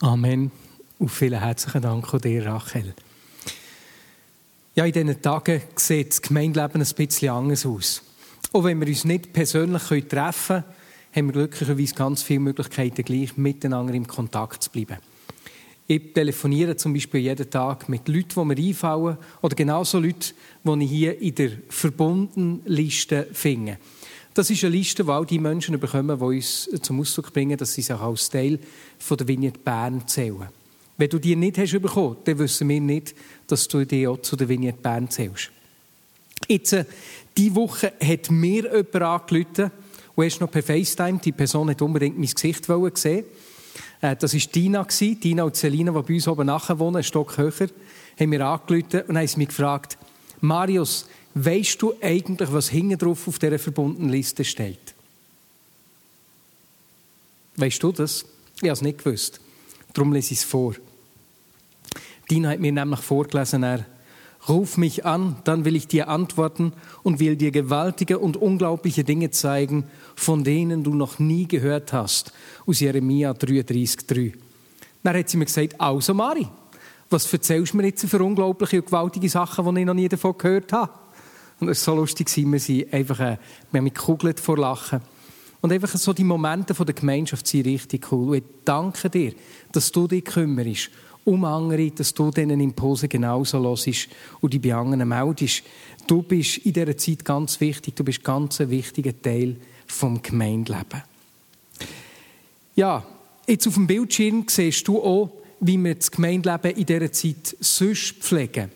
Amen. 0.00 0.50
Und 0.98 1.10
vielen 1.10 1.38
herzlichen 1.38 1.82
Dank 1.82 2.14
an 2.14 2.20
dir, 2.22 2.46
Rachel. 2.46 2.94
Ja, 4.74 4.86
in 4.86 4.92
diesen 4.92 5.20
Tagen 5.20 5.60
sieht 5.76 6.08
das 6.08 6.22
Gemeindeleben 6.22 6.80
ein 6.80 6.94
bisschen 6.94 7.28
anders 7.28 7.66
aus. 7.66 8.02
Auch 8.52 8.64
wenn 8.64 8.80
wir 8.80 8.88
uns 8.88 9.04
nicht 9.04 9.32
persönlich 9.32 9.82
treffen 10.08 10.62
können, 10.62 10.64
haben 11.14 11.26
wir 11.26 11.32
glücklicherweise 11.32 11.94
ganz 11.94 12.22
viele 12.22 12.40
Möglichkeiten, 12.40 13.04
gleich 13.04 13.36
miteinander 13.36 13.94
im 13.94 14.06
Kontakt 14.06 14.64
zu 14.64 14.70
bleiben. 14.70 14.98
Ich 15.86 16.12
telefoniere 16.12 16.76
zum 16.76 16.92
Beispiel 16.92 17.20
jeden 17.20 17.50
Tag 17.50 17.88
mit 17.88 18.06
Leuten, 18.08 18.28
die 18.28 18.44
mir 18.44 18.68
einfallen, 18.68 19.18
oder 19.42 19.56
genauso 19.56 19.98
Leuten, 19.98 20.34
die 20.64 20.84
ich 20.84 20.90
hier 20.90 21.20
in 21.20 21.34
der 21.34 21.50
Verbundenliste 21.68 23.28
finde. 23.32 23.78
Das 24.34 24.50
ist 24.50 24.62
eine 24.62 24.76
Liste, 24.76 25.02
die 25.02 25.10
all 25.10 25.26
die 25.26 25.40
Menschen 25.40 25.78
bekommen, 25.80 26.16
die 26.16 26.24
uns 26.24 26.70
zum 26.82 27.00
Ausdruck 27.00 27.32
bringen, 27.32 27.58
dass 27.58 27.74
sie 27.74 27.82
sich 27.82 27.96
als 27.96 28.30
Teil 28.30 28.60
von 28.98 29.16
der 29.16 29.26
Vignette 29.26 29.58
Bern 29.58 30.06
zählen. 30.06 30.48
Wenn 30.96 31.08
du 31.08 31.18
die 31.18 31.34
nicht 31.34 31.58
hast 31.58 31.72
bekommen, 31.72 32.18
dann 32.24 32.38
wissen 32.38 32.68
wir 32.68 32.80
nicht, 32.80 33.14
dass 33.48 33.66
du 33.66 33.84
dich 33.84 34.06
auch 34.06 34.22
zu 34.22 34.36
der 34.36 34.48
Vignette 34.48 34.78
Bern 34.80 35.10
zählst. 35.10 35.50
Jetzt, 36.48 36.72
äh, 36.72 36.84
Diese 37.36 37.54
Woche 37.54 37.92
hat 38.02 38.30
mir 38.30 38.64
jemand 38.64 38.94
angerufen 38.96 39.70
und 40.14 40.24
erst 40.24 40.40
noch 40.40 40.50
per 40.50 40.62
FaceTime. 40.62 41.18
Die 41.18 41.32
Person 41.32 41.70
hat 41.70 41.82
unbedingt 41.82 42.18
mein 42.18 42.28
Gesicht 42.28 42.64
sehen 42.64 43.24
äh, 44.00 44.16
Das 44.16 44.34
war 44.34 44.40
Dina. 44.54 44.86
Dina 44.88 45.42
und 45.44 45.56
Selina, 45.56 45.92
die 45.92 46.02
bei 46.02 46.14
uns 46.14 46.28
oben 46.28 46.46
nachher 46.46 46.78
wohnen, 46.78 46.96
einen 46.96 47.04
Stock 47.04 47.38
höher, 47.38 47.68
haben 48.18 48.30
mir 48.30 48.44
angerufen 48.44 49.02
und 49.08 49.16
haben 49.16 49.30
mich 49.36 49.48
gefragt, 49.48 49.98
Marius, 50.40 51.06
weisst 51.34 51.80
du 51.82 51.94
eigentlich, 52.00 52.52
was 52.52 52.68
hinten 52.68 52.98
drauf 52.98 53.28
auf 53.28 53.38
dieser 53.38 53.58
verbundenen 53.58 54.10
Liste 54.10 54.44
steht? 54.44 54.94
Weißt 57.56 57.82
du 57.82 57.92
das? 57.92 58.24
Ich 58.56 58.62
habe 58.62 58.72
es 58.72 58.82
nicht 58.82 59.04
gewusst. 59.04 59.40
Darum 59.92 60.12
lese 60.12 60.32
ich 60.32 60.40
es 60.40 60.44
vor. 60.44 60.74
Dina 62.30 62.50
hat 62.50 62.60
mir 62.60 62.72
nämlich 62.72 63.00
vorgelesen, 63.00 63.62
er 63.62 63.86
Ruf 64.48 64.78
mich 64.78 65.04
an, 65.04 65.36
dann 65.44 65.64
will 65.64 65.76
ich 65.76 65.86
dir 65.86 66.08
antworten 66.08 66.72
und 67.02 67.20
will 67.20 67.36
dir 67.36 67.50
gewaltige 67.50 68.18
und 68.18 68.36
unglaubliche 68.36 69.04
Dinge 69.04 69.30
zeigen, 69.30 69.84
von 70.14 70.44
denen 70.44 70.82
du 70.82 70.94
noch 70.94 71.18
nie 71.18 71.46
gehört 71.46 71.92
hast. 71.92 72.32
Aus 72.66 72.80
Jeremia 72.80 73.32
33,3. 73.32 74.32
Dann 75.02 75.16
hat 75.16 75.28
sie 75.28 75.36
mir 75.36 75.44
gesagt, 75.44 75.80
also 75.80 76.14
Mari, 76.14 76.48
was 77.10 77.30
erzählst 77.32 77.72
du 77.72 77.76
mir 77.76 77.86
jetzt 77.86 78.06
für 78.06 78.22
unglaubliche 78.22 78.78
und 78.78 78.86
gewaltige 78.86 79.28
Sachen, 79.28 79.74
die 79.74 79.80
ich 79.80 79.86
noch 79.86 79.94
nie 79.94 80.08
davon 80.08 80.36
gehört 80.38 80.72
habe? 80.72 80.92
Und 81.58 81.68
es 81.68 81.86
war 81.86 81.94
so 81.94 82.00
lustig, 82.00 82.34
wir 82.34 82.58
sind 82.58 82.92
einfach, 82.92 83.20
äh, 83.20 83.36
wir 83.70 83.78
haben 83.78 83.84
mich 83.84 83.94
gekugelt 83.94 84.40
vor 84.40 84.56
Lachen. 84.56 85.00
Und 85.60 85.72
einfach 85.72 85.90
so 85.90 86.14
die 86.14 86.24
Momente 86.24 86.72
der 86.72 86.94
Gemeinschaft 86.94 87.46
sind 87.46 87.66
richtig 87.66 88.10
cool. 88.10 88.28
Und 88.28 88.34
ich 88.36 88.44
danke 88.64 89.10
dir, 89.10 89.34
dass 89.72 89.92
du 89.92 90.06
dich 90.06 90.24
kümmerst 90.24 90.90
um 91.24 91.44
andere, 91.44 91.90
dass 91.90 92.14
du 92.14 92.30
diesen 92.30 92.60
Impulsen 92.60 93.08
genauso 93.08 93.62
hörst 93.62 94.08
und 94.40 94.52
dich 94.52 94.60
bei 94.60 94.74
anderen 94.74 95.08
meldest. 95.08 95.62
Du 96.06 96.22
bist 96.22 96.58
in 96.58 96.72
dieser 96.72 96.96
Zeit 96.96 97.24
ganz 97.24 97.60
wichtig, 97.60 97.96
du 97.96 98.04
bist 98.04 98.24
ganz 98.24 98.60
ein 98.60 98.70
wichtiger 98.70 99.20
Teil 99.20 99.56
vom 99.86 100.22
Gemeindeleben. 100.22 101.02
Ja, 102.74 103.04
jetzt 103.46 103.66
auf 103.66 103.74
dem 103.74 103.86
Bildschirm 103.86 104.44
siehst 104.48 104.86
du 104.88 105.02
auch, 105.02 105.30
wie 105.60 105.76
wir 105.76 105.94
das 105.94 106.10
Gemeindeleben 106.10 106.72
in 106.72 106.86
dieser 106.86 107.12
Zeit 107.12 107.56
sonst 107.60 108.14
pflegen. 108.20 108.70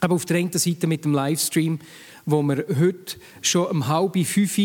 Aber 0.00 0.16
auf 0.16 0.24
der 0.24 0.38
einen 0.38 0.52
Seite 0.52 0.86
mit 0.86 1.04
dem 1.04 1.12
Livestream, 1.12 1.78
wo 2.26 2.42
wir 2.42 2.64
heute 2.78 3.16
schon 3.40 3.66
um 3.66 3.86
halb 3.86 4.18
fünf 4.26 4.58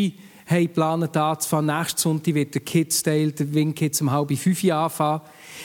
haben 0.49 0.67
geplant 0.67 1.15
anzufangen. 1.15 1.77
Nächsten 1.77 1.99
Sonntag 1.99 2.33
wird 2.33 2.55
der 2.55 2.61
Kids 2.61 3.03
Day, 3.03 3.31
der 3.31 3.53
Wing 3.53 3.73
Kids 3.73 4.01
um 4.01 4.11
halb 4.11 4.35
fünf 4.37 4.63
anfangen. 4.65 5.21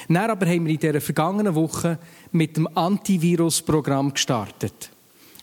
Dann 0.09 0.31
aber 0.31 0.47
haben 0.47 0.67
wir 0.67 0.75
in 0.75 0.79
dieser 0.79 1.01
vergangenen 1.01 1.55
Woche 1.55 1.99
mit 2.33 2.57
dem 2.57 2.69
Antivirus-Programm 2.77 4.13
gestartet. 4.13 4.91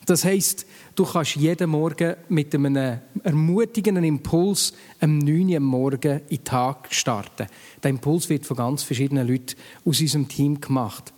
Das 0.05 0.25
heisst, 0.25 0.65
du 0.95 1.05
kannst 1.05 1.35
jeden 1.35 1.69
Morgen 1.69 2.15
mit 2.29 2.53
einem 2.53 2.99
ermutigenden 3.23 4.03
Impuls 4.03 4.73
am 4.99 5.19
9 5.19 5.53
Uhr 5.53 5.59
Morgen 5.59 6.21
in 6.27 6.37
den 6.37 6.43
Tag 6.43 6.87
starten. 6.89 7.47
Der 7.83 7.91
Impuls 7.91 8.27
wird 8.29 8.45
von 8.45 8.57
ganz 8.57 8.83
verschiedenen 8.83 9.27
Leuten 9.27 9.55
aus 9.85 10.01
unserem 10.01 10.27
Team 10.27 10.59
gemacht. 10.59 11.13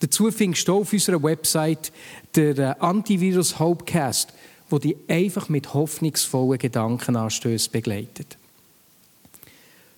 Dazu 0.00 0.30
findest 0.30 0.66
du 0.68 0.80
auf 0.80 0.92
unserer 0.92 1.22
Website 1.22 1.92
der 2.34 2.58
äh, 2.58 2.74
Antivirus 2.78 3.58
Hopecast, 3.58 4.32
wo 4.70 4.78
die 4.78 4.96
einfach 5.08 5.48
mit 5.48 5.74
hoffnungsvollen 5.74 6.58
Gedankenanstößen 6.58 7.72
begleitet. 7.72 8.36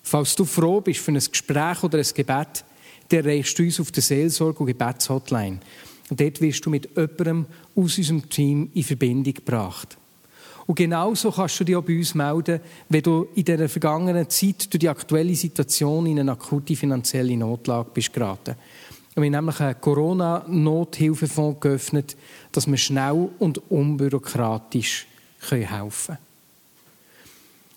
Falls 0.02 0.34
du 0.34 0.44
froh 0.44 0.80
bist 0.80 1.00
für 1.00 1.12
ein 1.12 1.18
Gespräch 1.18 1.82
oder 1.82 1.98
ein 1.98 2.06
Gebet, 2.14 2.64
dann 3.08 3.24
erreichst 3.24 3.58
du 3.58 3.62
uns 3.62 3.80
auf 3.80 3.90
der 3.90 4.02
Seelsorge- 4.02 4.60
und 4.60 4.66
Gebetshotline. 4.66 5.60
Dort 6.10 6.40
wirst 6.40 6.64
du 6.66 6.70
mit 6.70 6.88
jemandem 6.96 7.46
aus 7.76 7.98
unserem 7.98 8.28
Team 8.28 8.70
in 8.74 8.82
Verbindung 8.82 9.34
gebracht. 9.34 9.96
Und 10.66 10.76
genauso 10.76 11.32
kannst 11.32 11.58
du 11.58 11.64
dich 11.64 11.76
auch 11.76 11.82
bei 11.82 11.96
uns 11.96 12.14
melden, 12.14 12.60
wenn 12.88 13.02
du 13.02 13.28
in 13.34 13.44
der 13.44 13.68
vergangenen 13.68 14.28
Zeit 14.30 14.72
durch 14.72 14.78
die 14.78 14.88
aktuelle 14.88 15.34
Situation 15.34 16.06
in 16.06 16.20
eine 16.20 16.32
akute 16.32 16.76
finanzielle 16.76 17.36
Notlage 17.36 17.90
bist 17.92 18.12
geraten. 18.12 18.54
Wir 19.14 19.24
haben 19.24 19.32
nämlich 19.32 19.60
einen 19.60 19.80
Corona-Nothilfefonds 19.80 21.60
geöffnet, 21.60 22.16
dass 22.52 22.68
wir 22.68 22.76
schnell 22.76 23.28
und 23.38 23.58
unbürokratisch 23.70 25.06
helfen 25.48 25.88
können. 26.06 26.18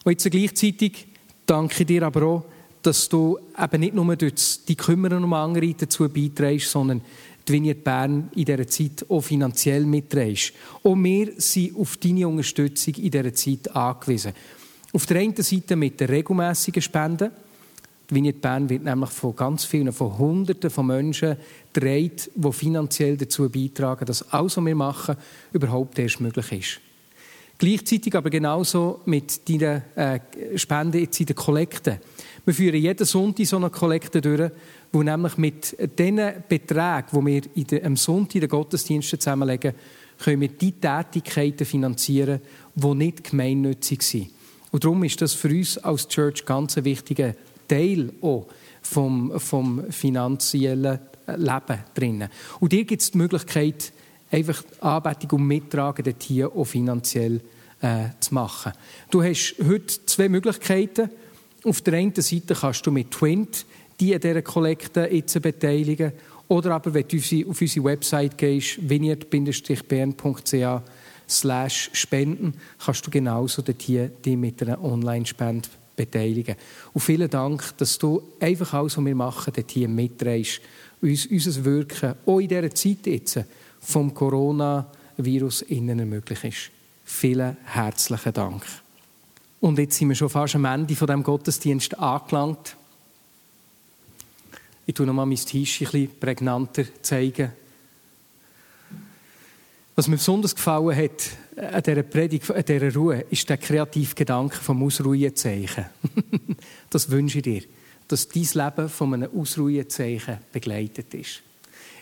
Und 0.03 0.11
jetzt 0.11 0.29
gleichzeitig 0.29 1.07
danke 1.45 1.81
ich 1.81 1.87
dir 1.87 2.03
aber 2.03 2.23
auch, 2.23 2.45
dass 2.83 3.09
du 3.09 3.39
eben 3.57 3.79
nicht 3.79 3.95
nur 3.95 4.15
durch 4.15 4.65
die 4.67 4.75
Kümmern 4.75 5.23
um 5.23 5.33
andere 5.33 5.73
dazu 5.73 6.07
beiträgst, 6.07 6.69
sondern 6.69 7.01
die 7.47 7.53
Vignette 7.53 7.81
Bern 7.81 8.29
in 8.35 8.45
dieser 8.45 8.67
Zeit 8.67 9.05
auch 9.09 9.21
finanziell 9.21 9.85
mitträgst. 9.85 10.53
Auch 10.83 10.95
wir 10.95 11.33
sind 11.37 11.75
auf 11.77 11.97
deine 11.97 12.27
Unterstützung 12.27 12.93
in 12.95 13.11
dieser 13.11 13.33
Zeit 13.33 13.75
angewiesen. 13.75 14.33
Auf 14.91 15.05
der 15.05 15.17
einen 15.17 15.35
Seite 15.35 15.75
mit 15.75 15.99
den 15.99 16.09
regelmässigen 16.09 16.81
Spenden. 16.81 17.31
Die 18.13 18.17
Vignette 18.17 18.37
Bern 18.37 18.69
wird 18.69 18.83
nämlich 18.83 19.09
von 19.09 19.35
ganz 19.35 19.65
vielen, 19.65 19.91
von 19.91 20.15
Hunderten 20.19 20.69
von 20.69 20.85
Menschen 20.85 21.35
gedreht, 21.73 22.29
die 22.35 22.53
finanziell 22.53 23.17
dazu 23.17 23.49
beitragen, 23.49 24.05
dass 24.05 24.31
alles, 24.31 24.55
was 24.55 24.65
wir 24.65 24.75
machen, 24.75 25.15
überhaupt 25.51 25.97
erst 25.97 26.21
möglich 26.21 26.51
ist. 26.51 26.79
Gleichzeitig 27.57 28.13
aber 28.15 28.29
genauso 28.29 29.01
mit 29.05 29.49
deinen 29.49 29.81
äh, 29.95 30.19
Spenden 30.55 31.01
jetzt 31.01 31.19
in 31.21 31.25
der 31.25 31.35
Kollekte. 31.35 32.01
Wir 32.45 32.53
führen 32.53 32.75
jeden 32.75 33.03
Sonntag 33.03 33.47
so 33.47 33.55
eine 33.55 33.71
Kollekte 33.71 34.21
durch, 34.21 34.51
wo 34.91 35.01
nämlich 35.01 35.35
mit 35.37 35.75
den 35.97 36.21
Beträgen, 36.47 37.07
die 37.11 37.25
wir 37.25 37.41
in 37.55 37.67
der, 37.67 37.83
am 37.83 37.95
Sonntag 37.95 38.35
in 38.35 38.41
den 38.41 38.49
Gottesdiensten 38.49 39.19
zusammenlegen, 39.19 39.73
können 40.23 40.41
wir 40.41 40.49
die 40.49 40.73
Tätigkeiten 40.73 41.65
finanzieren, 41.65 42.41
die 42.75 42.93
nicht 42.93 43.23
gemeinnützig 43.23 44.03
sind. 44.03 44.29
Und 44.69 44.83
darum 44.83 45.03
ist 45.03 45.19
das 45.19 45.33
für 45.33 45.49
uns 45.49 45.79
als 45.79 46.07
Church 46.07 46.45
ganz 46.45 46.77
ein 46.77 46.85
wichtiger 46.85 47.33
Teil 47.73 48.13
auch 48.21 48.47
vom, 48.81 49.39
vom 49.39 49.91
finanziellen 49.91 50.99
Leben 51.27 51.79
drinnen. 51.95 52.29
Und 52.59 52.71
dir 52.71 52.83
gibt 52.83 53.01
es 53.01 53.11
die 53.11 53.17
Möglichkeit, 53.17 53.91
einfach 54.31 54.63
Anbetung 54.81 55.39
und 55.39 55.47
Mittragen 55.47 56.03
dort 56.03 56.21
hier 56.21 56.55
auch 56.55 56.65
finanziell 56.65 57.41
äh, 57.81 58.09
zu 58.19 58.33
machen. 58.33 58.73
Du 59.09 59.23
hast 59.23 59.55
heute 59.65 60.05
zwei 60.05 60.29
Möglichkeiten. 60.29 61.09
Auf 61.63 61.81
der 61.81 61.95
einen 61.95 62.13
Seite 62.15 62.53
kannst 62.55 62.85
du 62.85 62.91
mit 62.91 63.11
Twint 63.11 63.65
die 63.99 64.13
an 64.13 64.21
dieser 64.21 64.41
Kollekte 64.41 65.07
jetzt 65.11 65.39
beteiligen. 65.41 66.13
Oder 66.47 66.71
aber, 66.75 66.93
wenn 66.93 67.07
du 67.07 67.17
auf 67.17 67.61
unsere 67.61 67.85
Website 67.85 68.37
gehst, 68.37 68.77
vineyard-bern.ch 68.89 70.81
slash 71.29 71.89
spenden, 71.93 72.53
kannst 72.83 73.07
du 73.07 73.11
genauso 73.11 73.61
dort 73.61 73.87
die 73.87 74.35
mit 74.35 74.61
einer 74.61 74.83
Online-Spende 74.83 75.69
beteiligen. 75.95 76.55
Und 76.93 77.01
vielen 77.01 77.29
Dank, 77.29 77.77
dass 77.77 77.97
du 77.97 78.21
einfach 78.39 78.73
alles, 78.73 78.97
was 78.97 79.05
wir 79.05 79.15
machen, 79.15 79.53
dort 79.55 79.71
hier 79.71 79.87
mitdrehst. 79.87 80.61
Uns, 81.01 81.25
unser 81.25 81.65
Wirken, 81.65 82.15
auch 82.25 82.39
in 82.39 82.47
dieser 82.47 82.73
Zeit 82.73 83.05
jetzt, 83.05 83.39
vom 83.79 84.13
Coronavirus 84.13 85.63
innen 85.63 85.99
ermöglicht 85.99 86.43
ist. 86.43 86.71
Vielen 87.03 87.57
herzlichen 87.65 88.33
Dank. 88.33 88.63
Und 89.59 89.79
jetzt 89.79 89.97
sind 89.97 90.09
wir 90.09 90.15
schon 90.15 90.29
fast 90.29 90.55
am 90.55 90.65
Ende 90.65 90.95
von 90.95 91.07
dem 91.07 91.23
Gottesdienst 91.23 91.97
angelangt. 91.99 92.75
Ich 94.85 94.93
tue 94.93 95.05
noch 95.05 95.13
mal 95.13 95.25
mein 95.25 95.37
Tisch 95.37 95.81
ein 95.81 95.85
bisschen 95.85 96.19
prägnanter 96.19 96.83
zeigen. 97.01 97.51
Was 99.95 100.07
mir 100.07 100.17
besonders 100.17 100.55
gefallen 100.55 100.95
hat 100.95 101.37
an 101.55 101.83
dieser 101.83 102.01
Predigt, 102.01 102.49
an 102.49 102.65
dieser 102.65 102.93
Ruhe, 102.95 103.25
ist 103.29 103.47
der 103.47 103.57
kreative 103.57 104.15
Gedanke 104.15 104.55
vom 104.57 104.81
Ausruhezeichen. 104.83 105.85
das 106.89 107.11
wünsche 107.11 107.37
ich 107.37 107.43
dir, 107.43 107.63
dass 108.07 108.27
dein 108.27 108.47
Leben 108.53 108.89
von 108.89 109.13
einem 109.13 109.39
Ausruhezeichen 109.39 110.39
begleitet 110.51 111.13
ist. 111.13 111.43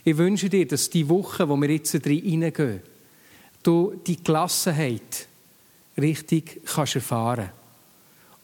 Ich 0.06 0.18
wünsche 0.18 0.50
dir, 0.50 0.66
dass 0.66 0.90
die 0.90 1.08
Woche, 1.10 1.48
wo 1.50 1.58
wir 1.58 1.70
jetzt 1.70 1.94
reingehen, 2.06 2.82
du 3.62 4.02
die 4.08 4.24
Gelassenheit 4.24 5.28
richtig 5.98 6.62
kannst 6.66 6.96
erfahren 6.96 7.50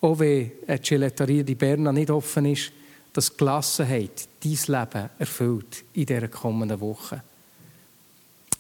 Auch 0.01 0.19
wenn 0.19 0.51
die 0.67 0.81
Gelateria 0.81 1.43
di 1.43 1.55
Berna 1.55 1.93
nicht 1.93 2.11
offen 2.11 2.45
ist, 2.45 2.71
dass 3.13 3.35
Gelassenheit 3.35 4.27
dein 4.43 4.51
Leben 4.51 5.09
erfüllt 5.17 5.85
in 5.93 6.05
dieser 6.05 6.27
kommenden 6.27 6.79
Woche. 6.81 7.23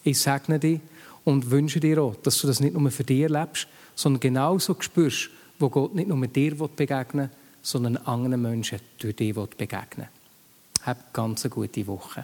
Ich 0.07 0.19
segne 0.19 0.57
dich 0.57 0.79
und 1.25 1.51
wünsche 1.51 1.81
dir 1.81 2.01
auch, 2.01 2.15
dass 2.15 2.39
du 2.39 2.47
das 2.47 2.61
nicht 2.61 2.73
nur 2.73 2.89
für 2.91 3.03
dich 3.03 3.27
lebst, 3.27 3.67
sondern 3.93 4.21
genauso 4.21 4.73
spürst, 4.79 5.29
wo 5.59 5.69
Gott 5.69 5.95
nicht 5.95 6.07
nur 6.07 6.25
dir 6.25 6.55
begegnen 6.55 7.29
will, 7.29 7.37
sondern 7.61 7.97
anderen 7.97 8.41
Menschen 8.41 8.79
durch 8.99 9.17
dich 9.17 9.35
begegnen 9.35 10.07
will. 10.07 10.85
Hab 10.85 11.13
ganz 11.13 11.43
eine 11.43 11.53
gute 11.53 11.85
Woche. 11.87 12.23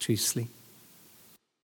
Tschüssli. 0.00 0.48